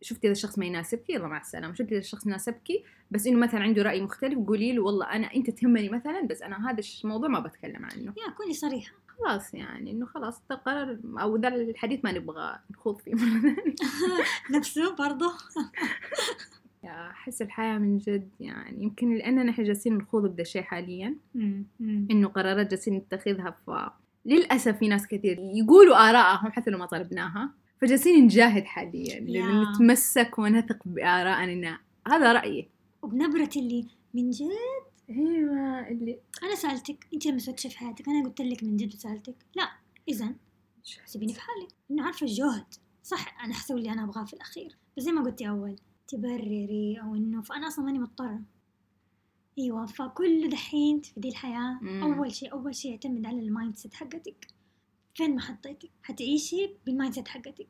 شفتي 0.00 0.26
هذا 0.26 0.32
الشخص 0.32 0.58
ما 0.58 0.66
يناسبك 0.66 1.10
يلا 1.10 1.26
مع 1.26 1.40
السلامة. 1.40 1.74
شفتي 1.74 1.94
هذا 1.94 1.98
الشخص 1.98 2.26
يناسبك 2.26 2.82
بس 3.10 3.26
إنه 3.26 3.38
مثلا 3.38 3.60
عنده 3.60 3.82
رأي 3.82 4.02
مختلف 4.02 4.38
قولي 4.38 4.72
له 4.72 4.82
والله 4.82 5.06
أنا 5.06 5.34
أنت 5.34 5.50
تهمني 5.50 5.88
مثلا 5.88 6.26
بس 6.26 6.42
أنا 6.42 6.70
هذا 6.70 6.82
الموضوع 7.04 7.28
ما 7.28 7.40
بتكلم 7.40 7.84
عنه. 7.84 8.14
يا 8.26 8.32
كوني 8.36 8.54
صريحة. 8.54 8.92
خلاص 9.18 9.54
يعني 9.54 9.90
إنه 9.90 10.06
خلاص 10.06 10.42
ده 10.50 10.56
قرار 10.56 10.98
أو 11.20 11.36
ذا 11.36 11.48
الحديث 11.48 12.00
ما 12.04 12.12
نبغى 12.12 12.58
نخوض 12.70 12.98
فيه 13.00 13.14
مرة 13.14 13.40
ثانية. 13.40 13.74
نفسه 14.58 14.96
برضه 14.96 15.32
يا 16.84 17.10
أحس 17.10 17.42
الحياة 17.42 17.78
من 17.78 17.98
جد 17.98 18.30
يعني. 18.40 18.82
يمكن 18.82 19.14
لأننا 19.14 19.50
إحنا 19.50 19.64
جالسين 19.64 19.94
نخوض 19.94 20.22
بدا 20.30 20.42
الشيء 20.42 20.62
حاليا. 20.62 21.16
إنه 22.10 22.28
قرارات 22.28 22.70
جالسين 22.70 22.94
نتخذها 22.94 23.50
ف 23.50 23.70
للأسف 24.26 24.78
في 24.78 24.88
ناس 24.88 25.06
كثير 25.06 25.38
يقولوا 25.38 26.10
آرائهم 26.10 26.52
حتى 26.52 26.70
لو 26.70 26.78
ما 26.78 26.86
طلبناها 26.86 27.50
فجالسين 27.80 28.24
نجاهد 28.24 28.64
حاليا. 28.64 29.20
نتمسك 29.64 30.38
ونثق 30.38 30.78
بآرائنا 30.84 31.78
هذا 32.08 32.32
رأيي. 32.32 32.68
وبنبرة 33.02 33.50
اللي 33.56 33.86
من 34.14 34.30
جد 34.30 34.87
أيوه 35.10 35.88
اللي 35.88 36.20
أنا 36.42 36.54
سألتك 36.54 37.06
أنت 37.14 37.26
لما 37.26 37.38
سويتي 37.38 37.70
في 37.70 37.78
حياتك 37.78 38.08
أنا 38.08 38.24
قلت 38.28 38.40
لك 38.40 38.64
من 38.64 38.76
جد 38.76 38.94
وسألتك 38.94 39.36
لا 39.54 39.70
إذا 40.08 40.34
سيبيني 41.06 41.32
في 41.34 41.40
حالي. 41.40 41.68
إنه 41.90 42.04
عارفة 42.04 42.26
الجهد. 42.26 42.74
صح 43.02 43.44
أنا 43.44 43.54
حسوي 43.54 43.78
اللي 43.78 43.92
أنا 43.92 44.04
أبغاه 44.04 44.24
في 44.24 44.34
الأخير. 44.34 44.76
بس 44.96 45.02
زي 45.02 45.12
ما 45.12 45.22
قلتي 45.24 45.48
أول 45.48 45.76
تبرري 46.08 47.00
أو 47.02 47.14
إنه 47.14 47.42
فأنا 47.42 47.68
أصلا 47.68 47.84
ماني 47.84 47.98
مضطرة. 47.98 48.40
أيوة 49.58 49.86
فكل 49.86 50.48
دحين 50.48 51.00
في 51.00 51.20
دي 51.20 51.28
الحياة 51.28 51.78
مم. 51.82 52.02
أول 52.02 52.32
شيء 52.34 52.52
أول 52.52 52.74
شيء 52.74 52.90
يعتمد 52.90 53.26
على 53.26 53.40
ال 53.40 53.76
mindset 53.76 53.94
حقتك. 53.94 54.46
فين 55.14 55.34
ما 55.34 55.40
حطيتك 55.40 55.90
حتعيشي 56.02 56.70
بال 56.86 57.14
mindset 57.14 57.28
حقتك. 57.28 57.68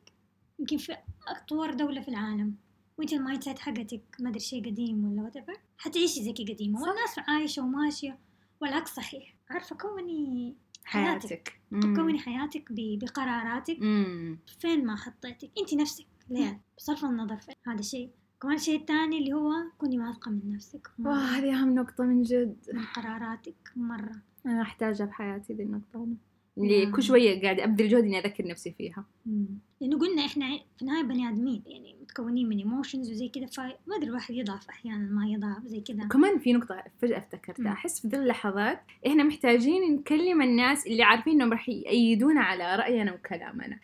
يمكن 0.59 0.77
في 0.77 0.97
أطور 1.27 1.73
دولة 1.73 2.01
في 2.01 2.07
العالم. 2.07 2.55
وانت 2.99 3.13
ال 3.13 3.43
mindset 3.43 3.59
حقتك 3.59 4.01
ما 4.19 4.29
أدري 4.29 4.39
شيء 4.39 4.65
قديم 4.65 5.05
ولا 5.05 5.29
whatever. 5.29 5.57
حتعيشي 5.77 6.23
زي 6.23 6.33
صح. 6.75 6.87
والناس 6.87 7.19
عايشة 7.29 7.61
وماشية 7.63 8.17
والعكس 8.61 8.95
صحيح. 8.95 9.35
عارفة 9.49 9.75
كوني 9.75 10.55
حياتك 10.85 11.59
كوني 11.95 12.19
حياتك 12.19 12.71
ب- 12.71 12.99
بقراراتك. 12.99 13.77
امم 13.81 14.39
فين 14.59 14.85
ما 14.85 14.95
حطيتك؟ 14.95 15.49
انت 15.59 15.73
نفسك. 15.73 16.05
ليه؟ 16.29 16.61
بصرف 16.77 17.05
النظر 17.05 17.37
فين. 17.37 17.55
هذا 17.67 17.81
شيء 17.81 18.09
كمان 18.41 18.55
الشيء 18.55 18.79
الثاني 18.79 19.17
اللي 19.17 19.33
هو 19.33 19.51
كوني 19.77 19.99
واثقة 19.99 20.31
من 20.31 20.53
نفسك. 20.53 20.89
واه 20.99 21.13
هذه 21.25 21.53
أهم 21.61 21.75
نقطة 21.75 22.03
من 22.03 22.21
جد. 22.23 22.55
من 22.73 22.85
قراراتك. 22.85 23.71
مرة. 23.75 24.15
أنا 24.45 24.61
أحتاجها 24.61 25.05
في 25.05 25.13
حياتي 25.13 25.53
ذي 25.53 25.63
النقطة. 25.63 26.03
أنا 26.03 26.15
اللي. 26.63 26.91
كل 26.91 27.03
شوية 27.03 27.41
قاعدة 27.41 27.63
أبذل 27.63 27.89
جهد 27.89 28.03
إني 28.03 28.19
أذكر 28.19 28.47
نفسي 28.47 28.71
فيها 28.71 29.05
مم. 29.25 29.47
لأنه 29.81 29.99
قلنا 29.99 30.25
إحنا 30.25 30.45
في 30.77 30.81
النهاية 30.81 31.03
بني 31.03 31.29
آدمين 31.29 31.63
يعني 31.67 31.95
متكونين 32.01 32.49
من 32.49 32.57
ايموشنز 32.57 33.11
وزي 33.11 33.29
كذا 33.29 33.45
فما 33.45 33.95
أدري 33.97 34.09
الواحد 34.09 34.33
يضعف 34.35 34.69
أحيانا 34.69 34.97
ما 35.11 35.27
يضعف 35.27 35.65
زي 35.65 35.81
كذا 35.81 36.05
وكمان 36.05 36.39
في 36.39 36.53
نقطة 36.53 36.83
فجأة 37.01 37.17
افتكرتها. 37.17 37.71
أحس 37.71 38.01
في 38.01 38.07
ذي 38.07 38.17
اللحظات 38.17 38.81
إحنا 39.07 39.23
محتاجين 39.23 39.93
نكلم 39.93 40.41
الناس 40.41 40.87
اللي 40.87 41.03
عارفين 41.03 41.33
إنهم 41.33 41.51
راح 41.51 41.69
يأيدونا 41.69 42.41
على 42.41 42.75
رأينا 42.75 43.13
وكلامنا 43.13 43.79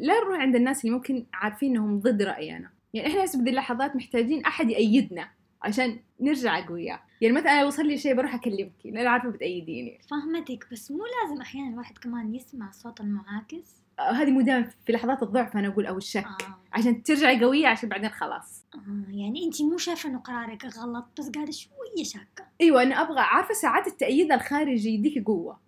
لا 0.00 0.14
نروح 0.24 0.38
عند 0.38 0.56
الناس 0.56 0.84
اللي 0.84 0.96
ممكن 0.96 1.26
عارفين 1.32 1.70
إنهم 1.70 2.00
ضد 2.00 2.22
رأينا 2.22 2.70
يعني 2.94 3.08
إحنا 3.08 3.24
هسه 3.24 3.38
في 3.38 3.44
ذي 3.44 3.50
اللحظات 3.50 3.96
محتاجين 3.96 4.44
أحد 4.44 4.70
يأيدنا 4.70 5.28
عشان 5.62 6.00
نرجع 6.20 6.58
أقوياء 6.58 7.00
يعني 7.20 7.34
مثلا 7.34 7.52
أنا 7.52 7.64
وصل 7.64 7.86
لي 7.86 7.98
شيء 7.98 8.14
بروح 8.14 8.34
أكلمك 8.34 8.72
لأن 8.84 9.06
عارفة 9.06 9.28
بتأيديني. 9.30 10.00
فهمتك 10.10 10.66
بس 10.72 10.90
مو 10.90 11.04
لازم 11.22 11.40
أحيانا 11.40 11.68
الواحد 11.68 11.98
كمان 11.98 12.34
يسمع 12.34 12.70
صوت 12.70 13.00
المعاكس؟ 13.00 13.80
آه، 13.98 14.12
هذه 14.12 14.30
مو 14.30 14.40
دائما 14.40 14.68
في 14.86 14.92
لحظات 14.92 15.22
الضعف 15.22 15.56
أنا 15.56 15.68
أقول 15.68 15.86
أو 15.86 15.96
الشك. 15.96 16.24
آه. 16.24 16.58
عشان 16.72 17.02
ترجعي 17.02 17.44
قوية 17.44 17.66
عشان 17.66 17.88
بعدين 17.88 18.10
خلاص. 18.10 18.64
آه. 18.74 19.04
يعني 19.10 19.44
أنت 19.44 19.62
مو 19.62 19.78
شايفة 19.78 20.08
إنه 20.08 20.18
قرارك 20.18 20.64
غلط 20.64 21.06
بس 21.18 21.30
قاعدة 21.30 21.52
شوية 21.52 22.04
شاكة. 22.04 22.46
إيوه 22.60 22.82
أنا 22.82 23.00
أبغى 23.02 23.20
عارفة 23.20 23.54
ساعات 23.54 23.86
التأييد 23.86 24.32
الخارجي 24.32 24.90
يديك 24.90 25.24
قوة. 25.26 25.60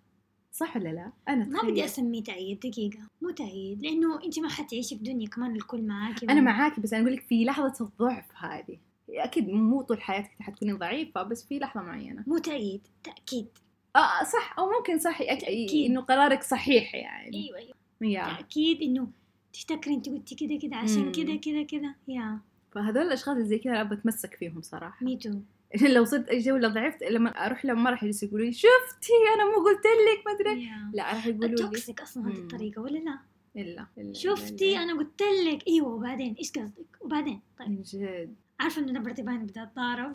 صح 0.51 0.77
ولا 0.77 0.89
لا؟ 0.89 1.11
أنا 1.29 1.45
ما. 1.45 1.69
بدي 1.69 1.85
أسميه 1.85 2.23
تأييد 2.23 2.59
دقيقة. 2.59 2.99
مو 3.21 3.29
تأييد 3.29 3.81
لأنه 3.81 4.23
أنت 4.23 4.39
ما 4.39 4.49
حتعيشي 4.49 4.97
في 4.97 5.03
دنيا 5.03 5.27
كمان 5.27 5.55
الكل 5.55 5.81
معاكي 5.81 6.25
أنا 6.29 6.41
معاكي 6.41 6.81
بس 6.81 6.93
أنا 6.93 7.01
أقول 7.03 7.13
لك 7.13 7.21
في 7.21 7.45
لحظة 7.45 7.85
الضعف 7.85 8.25
هذه. 8.37 8.77
أكيد 9.09 9.49
مو 9.49 9.81
طول 9.81 10.01
حياتك 10.01 10.31
حتكوني 10.39 10.73
ضعيفة 10.73 11.23
بس 11.23 11.45
في 11.47 11.59
لحظة 11.59 11.81
معينة. 11.81 12.23
مو 12.27 12.37
تأييد 12.37 12.81
تأكيد. 13.03 13.47
آه 13.95 14.23
صح 14.23 14.55
أو 14.59 14.71
ممكن 14.71 14.99
صح. 14.99 15.17
تأكيد. 15.23 15.91
إنه 15.91 16.01
قرارك 16.01 16.43
صحيح 16.43 16.95
يعني. 16.95 17.37
أيوة 17.57 17.73
يا. 18.01 18.35
تأكيد 18.37 18.81
إنه 18.81 19.07
تفتكري 19.53 19.93
أنت 19.93 20.09
قلتي 20.09 20.35
كذا 20.35 20.59
كذا 20.59 20.77
عشان. 20.77 21.11
كذا 21.11 21.35
كذا 21.35 21.63
كذا 21.63 21.95
يا. 22.07 22.39
فهذول 22.71 23.01
الأشخاص 23.03 23.35
اللي 23.35 23.47
زي 23.47 23.57
كذا 23.57 23.73
أنا 23.73 23.83
بتمسك 23.83 24.35
فيهم 24.35 24.61
صراحة. 24.61 25.05
مي 25.05 25.17
تو 25.17 25.31
لو 25.95 26.05
صرت 26.05 26.29
أجي 26.29 26.51
ولا 26.51 26.67
ضعفت 26.67 27.03
لما 27.03 27.29
أروح 27.29 27.65
لهم 27.65 27.83
ما 27.83 27.89
راح 27.89 28.03
يجلسوا 28.03 28.27
يقولوا 28.27 28.45
لي 28.45 28.51
شفتي 28.53 29.11
أنا 29.35 29.45
مو 29.45 29.65
قلت 29.65 29.83
لك 29.85 30.25
ما 30.25 30.31
أدري. 30.31 30.69
لا 30.93 31.03
راح 31.03 31.27
يقولوا 31.27 31.47
لي. 31.47 31.55
توكسيك 31.55 32.01
أصلا 32.01 32.27
هذه. 32.27 32.37
الطريقة 32.37 32.81
ولا 32.81 32.99
لا؟ 32.99 33.19
إلا 33.55 33.85
إلا- 33.99 34.17
شفتي 34.17 34.75
إلا- 34.75 34.79
أنا 34.79 34.93
قلت 34.97 35.21
لك. 35.21 35.67
أيوه 35.67 35.87
وبعدين 35.87 36.35
إيش 36.39 36.51
قصدك؟ 36.51 36.97
وبعدين 37.01 37.39
طيب. 37.59 37.69
من 37.69 37.81
جد. 37.81 38.35
عارفة 38.59 38.81
انه 38.81 38.91
نبرتي 38.91 39.21
باين 39.21 39.45
بدها 39.45 39.65
تضارب 39.65 40.11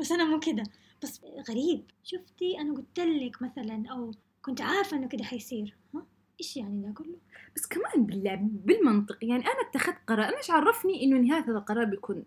بس 0.00 0.12
أنا 0.12 0.24
مو 0.24 0.40
كده. 0.40 0.62
بس 1.02 1.20
غريب. 1.50 1.82
شفتي 2.04 2.60
أنا 2.60 2.74
قلت 2.74 3.00
لك 3.00 3.42
مثلا 3.42 3.84
أو 3.90 4.10
كنت 4.42 4.60
عارفة 4.60 4.96
إنه 4.96 5.08
كده 5.08 5.24
حيصير 5.24 5.74
ها؟ 5.94 6.02
إيش 6.40 6.56
يعني 6.56 6.82
ده 6.82 6.92
كله 6.92 7.16
بس 7.56 7.66
كمان 7.66 8.06
بالله 8.06 8.34
بالمنطق. 8.40 9.18
يعني 9.22 9.42
أنا 9.42 9.68
اتخذت 9.70 9.96
قرار. 10.06 10.28
أنا 10.28 10.36
إيش 10.36 10.50
عرفني 10.50 11.04
إنه 11.04 11.18
نهاية 11.18 11.42
هذا 11.44 11.58
القرار 11.58 11.84
بيكون 11.84 12.24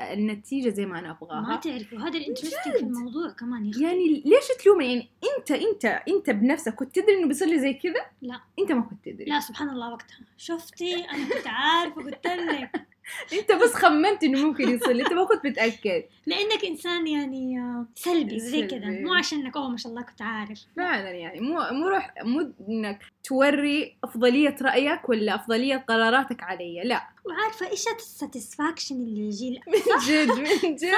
النتيجة 0.00 0.68
زي 0.68 0.86
ما 0.86 0.98
أنا 0.98 1.08
ما 1.08 1.16
ابغاها 1.16 1.56
تعرفي. 1.56 1.96
وهذا 1.96 2.18
ال 2.18 2.23
interesting 2.23 2.76
في 2.76 2.82
الموضوع 2.82 3.30
كمان 3.30 3.68
أختي 3.70 3.82
يعني 3.82 4.22
ليش 4.26 4.44
تلومني؟ 4.64 4.86
يعني 4.92 5.08
أنت 5.38 5.50
أنت 5.50 5.84
أنت 5.84 6.30
بنفسك 6.30 6.74
كنت 6.74 6.94
تدري 6.98 7.18
إنه 7.18 7.28
بيصير 7.28 7.48
لي 7.48 7.58
زي 7.60 7.74
كذا؟ 7.74 8.06
لا. 8.22 8.40
أنت 8.58 8.72
ما 8.72 8.82
كنت 8.82 9.04
تدري. 9.04 9.24
لا 9.24 9.40
سبحان 9.40 9.68
الله 9.68 9.92
وقتها. 9.92 10.18
شفتي؟ 10.36 10.94
أنا 10.94 11.28
كنت 11.34 11.46
عارفة 11.46 12.02
قلت 12.02 12.26
لك. 12.26 12.70
انت 13.32 13.52
بس 13.52 13.74
خمنت 13.74 14.24
انه 14.24 14.46
ممكن 14.46 14.68
يصير 14.68 14.90
انت 14.90 15.12
ما 15.12 15.24
كنت 15.24 15.46
متأكد. 15.46 16.02
لأنك 16.26 16.64
إنسان 16.64 17.06
يعني 17.06 17.60
سلبي 17.94 18.40
زي 18.40 18.66
كذا. 18.66 18.86
مو 18.86 19.14
عشانك 19.14 19.56
أوه 19.56 19.68
ما 19.68 19.76
شاء 19.76 19.92
الله 19.92 20.02
كنت 20.02 20.22
عارف. 20.22 20.60
فعلا 20.76 21.10
يعني. 21.10 21.40
مو 21.40 21.60
مو 21.70 21.88
روح 21.88 22.14
مو 22.24 22.52
إنك 22.68 23.02
توري 23.24 23.96
أفضلية 24.04 24.56
رأيك 24.62 25.08
ولا 25.08 25.34
أفضلية 25.34 25.76
قراراتك 25.76 26.42
علي 26.42 26.82
لا. 26.84 27.08
وعارفة 27.24 27.70
إيش 27.70 27.84
ال 27.88 27.96
satisfaction 27.96 28.94
اللي 28.94 29.20
يجي 29.20 29.50
لك 29.50 29.68
من 29.68 29.74
جد 30.06 30.30
من 30.64 30.76
جد. 30.76 30.92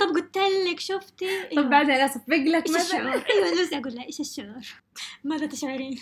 طب 0.00 0.08
قلت 0.14 0.38
لك 0.70 0.80
شفتي؟ 0.80 1.42
طب 1.56 1.70
بعدين 1.70 1.90
أنا 1.90 2.04
اصفق 2.04 2.28
لك 2.28 2.66
إيش 2.68 2.76
الشعور؟ 2.76 3.02
مثلا 3.02 3.30
أيوه 3.30 3.68
أقول 3.72 3.94
لها 3.94 4.04
إيش 4.06 4.20
الشعور؟ 4.20 4.66
ماذا 5.24 5.46
تشعرين؟ 5.46 5.98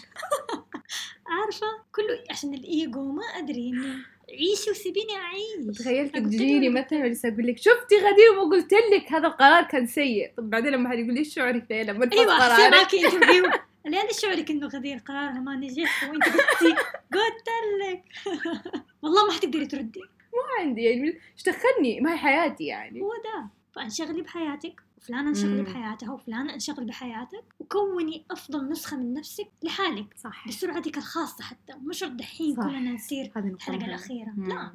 عارفة؟ 1.36 1.66
كله 1.94 2.24
عشان 2.30 2.54
الإيجو 2.54 3.12
ما 3.12 3.22
أدري 3.22 3.68
إنه 3.68 3.96
عيشي 4.30 4.70
وسيبيني 4.70 5.12
أعيش. 5.16 5.78
تخيلت 5.78 6.14
قلت 6.16 6.24
تجيني 6.26 6.68
مثلا 6.68 6.98
ولسه 7.04 7.28
أقول 7.28 7.46
لك 7.46 7.58
شفتي 7.58 7.96
غدير 7.96 8.38
وقلت 8.38 8.72
لك 8.72 9.12
هذا 9.12 9.26
القرار 9.26 9.62
كان 9.62 9.86
سيء. 9.86 10.32
طب 10.36 10.50
بعدين 10.50 10.72
لما 10.72 10.88
حد 10.88 10.98
يقول 10.98 11.14
لي 11.14 11.18
إيش 11.18 11.34
شعورك 11.34 11.66
ليه 11.70 11.82
لما 11.82 12.10
أيوه 12.12 12.38
أحسن 12.38 12.70
معك 12.70 12.94
interview 12.94 13.44
لين 13.86 14.02
شعورك 14.22 14.50
إنه 14.50 14.66
غدير 14.66 14.98
قرارها؟ 14.98 15.40
ما 15.40 15.56
نجح 15.56 16.10
وأنت 16.10 16.24
قلتي 16.24 16.74
قلت 17.12 17.48
لك. 17.82 18.04
والله 19.02 19.26
ما 19.26 19.32
حتقدري 19.32 19.66
تردي. 19.66 20.00
ما 20.00 20.62
عندي 20.64 20.82
يعني 20.82 21.06
إيش 21.08 21.42
دخلني 21.46 22.00
ما 22.00 22.12
هي 22.12 22.16
حياتي 22.16 22.64
يعني. 22.64 23.00
هو 23.00 23.12
ده. 23.24 23.48
فأنشغلي 23.74 24.22
بحياتك. 24.22 24.85
وفلانة 25.06 25.28
انشغلي. 25.28 25.62
بحياتها 25.62 26.12
وفلانة 26.12 26.54
انشغل 26.54 26.84
بحياتك 26.84 27.44
وكوني 27.60 28.24
أفضل 28.30 28.68
نسخة 28.68 28.96
من 28.96 29.14
نفسك 29.14 29.48
لحالك. 29.62 30.14
صح 30.16 30.48
بسرعتك 30.48 30.96
الخاصة 30.98 31.44
حتى 31.44 31.72
مش 31.84 31.98
شرط 31.98 32.10
دحين. 32.10 32.56
كلنا 32.56 32.92
نصير 32.92 33.30
مهمة. 33.36 33.86
الأخيرة. 33.86 34.30
مم. 34.36 34.48
لا. 34.48 34.72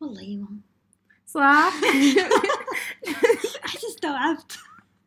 والله 0.00 0.20
أيوة. 0.20 0.48
صح؟ 1.26 1.72
أحس 3.64 3.84
استوعبت. 3.84 4.58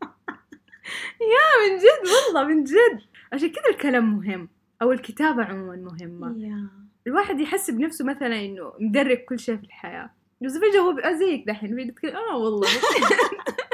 من 1.70 1.78
جد 1.78 2.10
والله 2.26 2.44
من 2.48 2.64
جد. 2.64 3.02
عشان 3.34 3.50
كذا 3.50 3.70
الكلام 3.70 4.18
مهم 4.18 4.50
أو 4.82 4.92
الكتابة 4.92 5.44
عموما 5.44 5.76
مهمة. 5.76 6.36
yeah. 6.48 6.68
الواحد 7.08 7.40
يحس 7.40 7.72
بنفسه 7.72 8.06
مثلا 8.06 8.46
إنه 8.46 8.74
مدرك 8.80 9.26
كل 9.26 9.40
شيء 9.40 9.58
في 9.58 9.64
الحياة. 9.64 10.10
بس 10.42 10.52
فجأة 10.58 10.80
هو 10.80 11.18
زيك 11.20 11.48
دحين 11.48 11.96
تقول 11.96 12.12
آه 12.12 12.38
والله. 12.38 12.68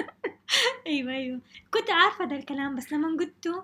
أيوة 0.91 1.12
أيوة. 1.13 1.41
كنت 1.73 1.89
عارفة 1.89 2.25
ده 2.25 2.36
الكلام 2.36 2.75
بس 2.75 2.93
لما 2.93 3.17
قلته 3.19 3.63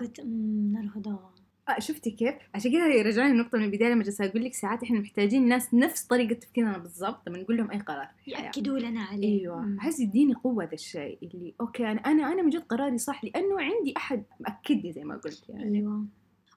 قلت 0.00 0.20
أمم 0.20 0.72
نرهضة 0.78 1.20
آه 1.68 1.78
شفتي 1.78 2.10
كيف؟ 2.10 2.34
عشان 2.54 2.72
كذا 2.72 3.02
رجعني 3.02 3.30
النقطة 3.32 3.58
من 3.58 3.64
البداية 3.64 3.88
لما 3.92 4.02
جالسة 4.04 4.24
أقول 4.24 4.44
لك 4.44 4.54
ساعات 4.54 4.82
إحنا 4.82 5.00
محتاجين 5.00 5.48
ناس 5.48 5.74
نفس 5.74 6.02
طريقة 6.04 6.34
تفكيرنا 6.34 6.78
بالضبط 6.78 7.28
لما 7.28 7.38
نقول 7.38 7.56
لهم 7.56 7.70
أي 7.70 7.78
قرار. 7.78 8.08
يأكدوا 8.26 8.78
لنا 8.78 9.00
عليه. 9.02 9.40
أيوه. 9.40 9.58
أمم. 9.62 9.78
أحس 9.78 10.00
يديني 10.00 10.34
قوة 10.34 10.64
ذا 10.64 10.72
الشيء 10.74 11.18
اللي 11.22 11.54
okay 11.60 11.90
أنا 11.90 12.00
أنا 12.00 12.32
أنا 12.32 12.42
من 12.42 12.50
جد 12.50 12.62
قراري 12.62 12.98
صح 12.98 13.24
لأنه 13.24 13.60
عندي 13.60 13.94
أحد 13.96 14.24
مأكد 14.40 14.74
لي 14.84 14.92
زي 14.92 15.04
ما 15.04 15.16
قلت 15.16 15.48
يعني. 15.48 15.78
أيوة. 15.78 16.04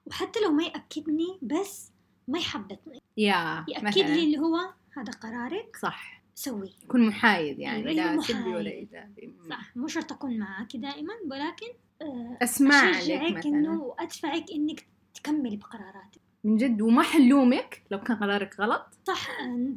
وحتى 0.06 0.40
لو 0.40 0.50
ما 0.52 0.62
يأكدني 0.64 1.38
بس 1.42 1.90
ما 2.28 2.38
يحبطني. 2.38 3.00
يا 3.16 3.64
يأكد 3.68 3.84
مثلاً. 3.86 4.02
لي 4.02 4.24
اللي 4.24 4.38
هو 4.38 4.56
هذا 4.96 5.12
قرارك. 5.22 5.76
صح. 5.82 6.19
سوي 6.40 6.70
يكون 6.84 7.06
محايد 7.06 7.58
يعني 7.58 7.94
لا 7.94 8.20
سلبي 8.20 8.54
ولا. 8.54 8.70
إيجابي. 8.70 9.34
صح 9.50 9.76
مو 9.76 9.86
شرط 9.88 10.12
أكون 10.12 10.38
معاكي 10.38 10.78
دائما 10.78 11.12
ولكن 11.30 11.66
آه، 12.02 12.38
أسمع 12.42 12.90
مثلا 12.90 13.44
إنه 13.44 13.82
وأدفعك 13.82 14.44
إنك 14.54 14.86
تكملي 15.14 15.56
بقراراتك. 15.56 16.20
من 16.44 16.56
جد 16.56 16.82
وما 16.82 17.02
حلومك 17.02 17.82
لو 17.90 18.00
كان 18.00 18.16
قرارك 18.16 18.60
غلط؟ 18.60 18.86
صح 19.06 19.28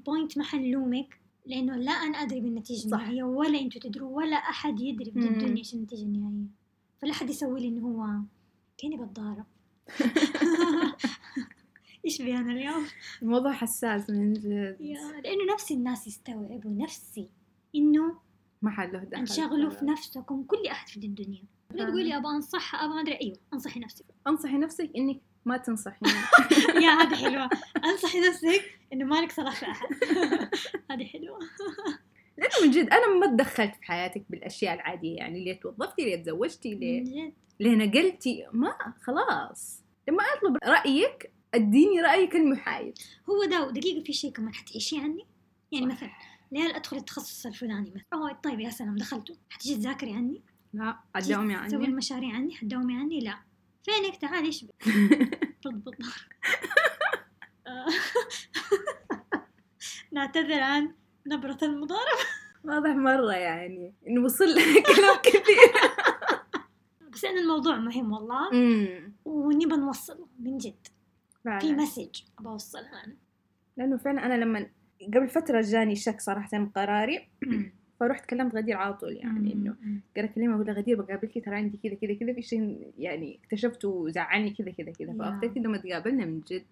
point 0.06 0.38
ما 0.38 0.44
حنلومك 0.44 1.20
لأنه 1.46 1.76
لا 1.76 1.92
أنا 1.92 2.18
أدري 2.18 2.40
بالنتيجة 2.42 2.88
صح. 2.88 2.98
النهائية 3.00 3.24
ولا 3.24 3.60
أنتوا 3.60 3.82
تدروا 3.82 4.18
ولا 4.18 4.36
أحد 4.36 4.80
يدري 4.82 5.12
في 5.12 5.20
مم. 5.20 5.28
الدنيا 5.28 5.58
إيش 5.58 5.74
النتيجة 5.74 6.02
النهائية. 6.04 6.48
فلا 7.02 7.12
أحد 7.12 7.30
يسوي 7.30 7.60
لي 7.60 7.68
إنه 7.68 7.82
هو 7.88 8.08
كأني 8.78 8.98
بتضارب. 8.98 9.46
إيش 12.06 12.22
بي 12.22 12.38
أنا 12.38 12.52
اليوم؟ 12.52 12.86
الموضوع 13.22 13.52
حساس 13.52 14.10
من 14.10 14.34
جد. 14.34 14.78
يا 14.80 15.22
لأنه 15.24 15.54
نفسي 15.54 15.74
الناس 15.74 16.08
يستوعبوا 16.08 16.72
نفسي. 16.72 17.30
إنه 17.76 18.18
ما 18.62 18.72
حد 18.72 18.94
له 18.94 19.00
دخل. 19.00 19.20
انشغلوا 19.20 19.70
في 19.70 19.86
نفسكم 19.86 20.44
كل 20.44 20.68
أحد 20.68 20.88
في 20.88 20.98
الدنيا. 20.98 21.44
لا 21.72 21.84
آه. 21.84 21.90
تقولي 21.90 22.18
أبغى 22.18 22.36
أنصح 22.36 22.76
أبغى 22.76 23.02
أدري. 23.02 23.20
أيوه 23.22 23.38
أنصحي 23.54 23.80
نفسك. 23.80 24.06
أنصحي 24.28 24.58
نفسك 24.58 24.90
إنك 24.98 25.22
ما 25.46 25.58
تنصحين. 25.58 26.10
يا 26.84 26.90
هذه 26.90 27.16
حلوة. 27.16 27.50
أنصحي 27.86 28.20
نفسك 28.20 28.80
إنه 28.94 29.06
مالك 29.06 29.32
صلاح 29.32 29.56
في 29.56 29.66
أحد. 29.66 29.88
هذه 30.92 31.06
حلوة. 31.06 31.40
لأنه 32.38 32.54
من 32.64 32.72
جد 32.72 32.90
أنا 32.90 33.20
ما 33.20 33.28
تدخلت 33.28 33.76
في 33.76 33.84
حياتك 33.84 34.24
بالأشياء 34.30 34.74
العادية 34.74 35.18
يعني 35.18 35.46
ليه 35.46 35.60
توظفتي 35.60 36.06
ليه 36.06 36.24
تزوجتي 36.24 36.76
ليه 36.76 37.34
ليه 37.60 37.76
نقلتي 37.76 38.46
ما 38.54 38.76
خلاص. 39.02 39.84
لما 40.08 40.24
أطلب 40.24 40.58
رأيك 40.64 41.33
اديني 41.54 42.02
رأيك 42.02 42.36
المحايد. 42.36 42.98
هو 43.30 43.46
ده 43.46 43.72
دقيقة 43.72 44.04
في 44.04 44.14
شيء 44.14 44.32
كمان 44.32 44.54
حتعيشيه 44.54 45.02
عني؟ 45.02 45.26
يعني 45.72 45.86
مثلا 45.86 46.10
ليه 46.52 46.76
أدخل 46.76 46.98
التخصص 46.98 47.46
الفلاني 47.46 47.90
مثلا. 47.90 48.06
أوه 48.14 48.34
طيب 48.44 48.60
يا 48.60 48.70
سلام 48.70 48.96
دخلته. 48.96 49.36
حتجي 49.50 49.76
تذاكري 49.76 50.14
عني؟ 50.14 50.42
لا 50.74 50.98
تجي 51.16 51.34
عداومي 51.34 51.68
تسوي 51.68 51.78
عني 51.78 51.86
المشاريع 51.86 52.36
عني؟ 52.36 52.56
حتداومي 52.56 52.96
عني؟ 52.98 53.20
لا. 53.20 53.40
فينك؟ 53.84 54.18
تعالي 54.18 54.48
إيش 54.48 54.66
آه. 57.68 57.86
نعتذر 60.14 60.60
عن 60.60 60.94
نبرة 61.28 61.58
المضاربة. 61.62 62.24
واضح 62.64 62.90
مرة 62.90 63.34
يعني 63.34 63.94
انه 64.08 64.24
وصل 64.24 64.46
لنا 64.46 64.82
كلام 64.82 65.18
كثير. 65.24 65.74
بس 67.14 67.26
إن 67.26 67.38
الموضوع 67.38 67.78
مهم 67.78 68.12
والله. 68.12 68.50
ونبى 69.26 69.76
نوصله 69.76 70.28
من 70.40 70.58
جد. 70.58 70.88
في 71.44 71.74
مسج 71.74 72.22
ابى 72.40 72.50
اوصلها 72.50 73.04
أنا. 73.06 73.16
لأنه 73.78 73.98
فعلا 73.98 74.26
أنا 74.26 74.34
لما 74.34 74.68
قبل 75.14 75.30
فترة 75.30 75.62
جاني 75.62 75.96
شك 75.96 76.22
صراحة 76.22 76.50
بقراري 76.54 77.28
فرحت 78.00 78.26
كلمت 78.26 78.56
غدير 78.56 78.78
على 78.78 78.94
طول 78.94 79.16
يعني 79.16 79.54
إنه 79.54 79.76
قال 80.16 80.26
اكلمها 80.26 80.56
أقول 80.56 80.68
لها 80.68 80.76
غدير 80.76 81.02
بقابلك؟ 81.02 81.46
ترى 81.46 81.56
عندي 81.56 81.80
كذا 81.84 81.96
كذا 81.96 82.14
كذا 82.14 82.34
في 82.34 82.42
شيء 82.42 82.92
يعني 82.98 83.40
اكتشفته 83.44 83.90
وزعلني 83.90 84.50
كذا 84.50 84.72
كذا 84.72 84.92
كذا. 84.92 85.14
فأفتكر 85.14 85.60
لما 85.60 85.78
تقابلنا 85.78 86.26
من 86.26 86.42
جد 86.48 86.64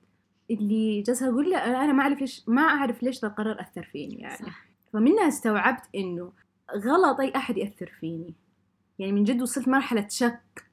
اللي 0.52 1.02
جالسة 1.02 1.30
أقول 1.30 1.50
لها 1.50 1.84
أنا 1.84 1.94
ما 1.94 2.04
أعرف 2.04 2.22
ليش 2.22 2.44
ما 2.48 2.62
أعرف 2.62 3.04
ليش 3.04 3.22
ذا 3.22 3.28
القرار 3.28 3.62
أثر 3.62 3.84
فيني 3.84 4.16
يعني. 4.16 4.46
صح. 4.46 4.66
فمنها 4.94 5.28
استوعبت 5.28 5.84
إنه 5.96 6.32
غلط 6.76 7.20
أي 7.20 7.32
أحد 7.36 7.58
يأثر 7.58 7.92
فيني. 8.00 8.34
يعني 9.00 9.12
من 9.12 9.24
جد 9.24 9.42
وصلت 9.42 9.68
مرحلة 9.68 10.08
شك. 10.10 10.72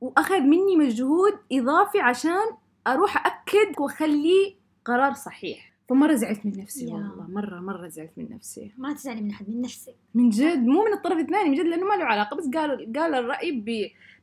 وأخذ 0.00 0.40
مني 0.40 0.76
مجهود 0.76 1.38
إضافي 1.52 2.00
عشان 2.00 2.46
أروح 2.94 3.26
اكد 3.26 3.80
واخليه 3.80 4.54
قرار 4.84 5.12
صحيح. 5.14 5.72
فمرة 5.88 6.14
زعلت 6.14 6.46
من 6.46 6.52
نفسي 6.58 6.86
يا. 6.86 6.94
والله 6.94 7.26
مرة 7.30 7.60
مرة 7.60 7.88
زعلت 7.88 8.10
من 8.16 8.28
نفسي. 8.30 8.72
ما 8.78 8.92
تزعلي 8.94 9.20
من 9.20 9.30
أحد 9.30 9.50
من 9.50 9.60
نفسك. 9.60 9.94
من 10.14 10.28
جد 10.30 10.58
مو 10.58 10.84
من 10.84 10.92
الطرف 10.92 11.18
الثاني 11.18 11.48
من 11.50 11.54
جد 11.54 11.64
لأنه 11.66 11.84
ما 11.86 11.94
له 11.94 12.04
علاقة 12.04 12.36
بس 12.36 12.48
قال 12.54 12.92
قال 12.96 13.14
الرأي 13.14 13.52
ب... 13.52 13.64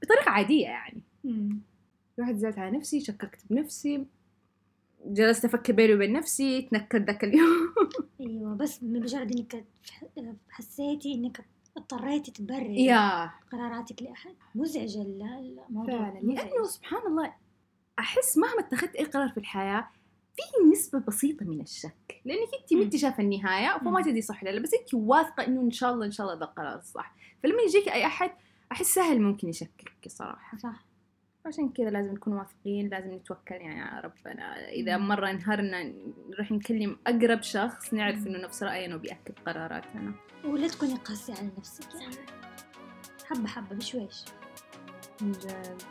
بطريقة 0.01 0.29
عادية 0.31 0.63
يعني. 0.65 1.01
رحت 2.19 2.35
زعلت 2.35 2.57
على 2.59 2.77
نفسي 2.77 2.99
شككت 2.99 3.39
بنفسي 3.49 4.05
جلست 5.05 5.45
أفكر 5.45 5.73
بيني 5.73 5.93
وبين 5.93 6.13
نفسي 6.13 6.61
تنكد 6.61 7.05
ذاك 7.07 7.23
اليوم. 7.23 7.73
أيوه 8.21 8.55
بس 8.55 8.77
بمجرد 8.77 9.31
إنك 9.35 9.65
حسيتي 10.49 11.13
إنك 11.13 11.45
اضطريتي 11.77 12.31
تبرري 12.31 12.93
قراراتك 13.51 14.01
لأحد. 14.03 14.33
مزعج 14.55 14.97
ال- 14.97 15.57
الموضوع 15.69 15.97
فعلا. 15.97 16.19
لأنه 16.19 16.63
سبحان 16.65 17.01
الله 17.07 17.33
أحس 17.99 18.37
مهما 18.37 18.59
اتخذت 18.59 18.95
أي 18.95 19.05
قرار 19.05 19.29
في 19.29 19.37
الحياة 19.37 19.87
في 20.35 20.41
نسبة 20.71 20.99
بسيطة 20.99 21.45
من 21.45 21.61
الشك 21.61 22.21
لأنك 22.25 22.49
أنت 22.61 22.73
ما. 22.73 22.81
أنت 22.83 22.95
شايفة 22.95 23.23
النهاية 23.23 23.79
فما. 23.79 24.01
تدري 24.01 24.21
صح 24.21 24.43
ولا 24.43 24.51
لا 24.51 24.61
بس 24.61 24.73
أنت 24.73 24.93
واثقة 24.93 25.45
إنه 25.47 25.61
إن 25.61 25.71
شاء 25.71 25.93
الله 25.93 26.05
إن 26.05 26.11
شاء 26.11 26.27
الله 26.27 26.39
ده 26.39 26.45
القرار 26.45 26.77
الصح. 26.77 27.15
فلما 27.43 27.61
يجيك 27.61 27.87
أي 27.89 28.05
أحد 28.05 28.31
أحس 28.71 28.85
سهل 28.85 29.21
ممكن 29.21 29.49
يشككك 29.49 30.07
صراحة. 30.07 30.57
صح. 30.57 30.85
عشان 31.45 31.69
كذا 31.69 31.89
لازم 31.89 32.13
نكون 32.13 32.33
واثقين 32.33 32.89
لازم 32.89 33.13
نتوكل 33.13 33.55
يعني 33.55 33.81
على 33.81 34.01
ربنا. 34.01 34.69
إذا. 34.69 34.97
مرة 34.97 35.29
انهرنا 35.29 35.93
نروح 36.29 36.51
نكلم 36.51 36.97
أقرب 37.07 37.41
شخص 37.41 37.93
نعرف 37.93 38.27
إنه 38.27 38.39
نفس 38.39 38.63
رأينا 38.63 38.95
وبيأكد 38.95 39.39
قراراتنا 39.45 40.13
ولا 40.45 40.67
تكوني 40.67 40.95
قاسية 40.95 41.33
على 41.33 41.49
نفسك 41.57 41.95
يعني. 42.01 42.15
حبة 43.25 43.47
حبة 43.47 43.75
بشويش 43.75 44.25
من 45.21 45.31
جد. 45.31 45.81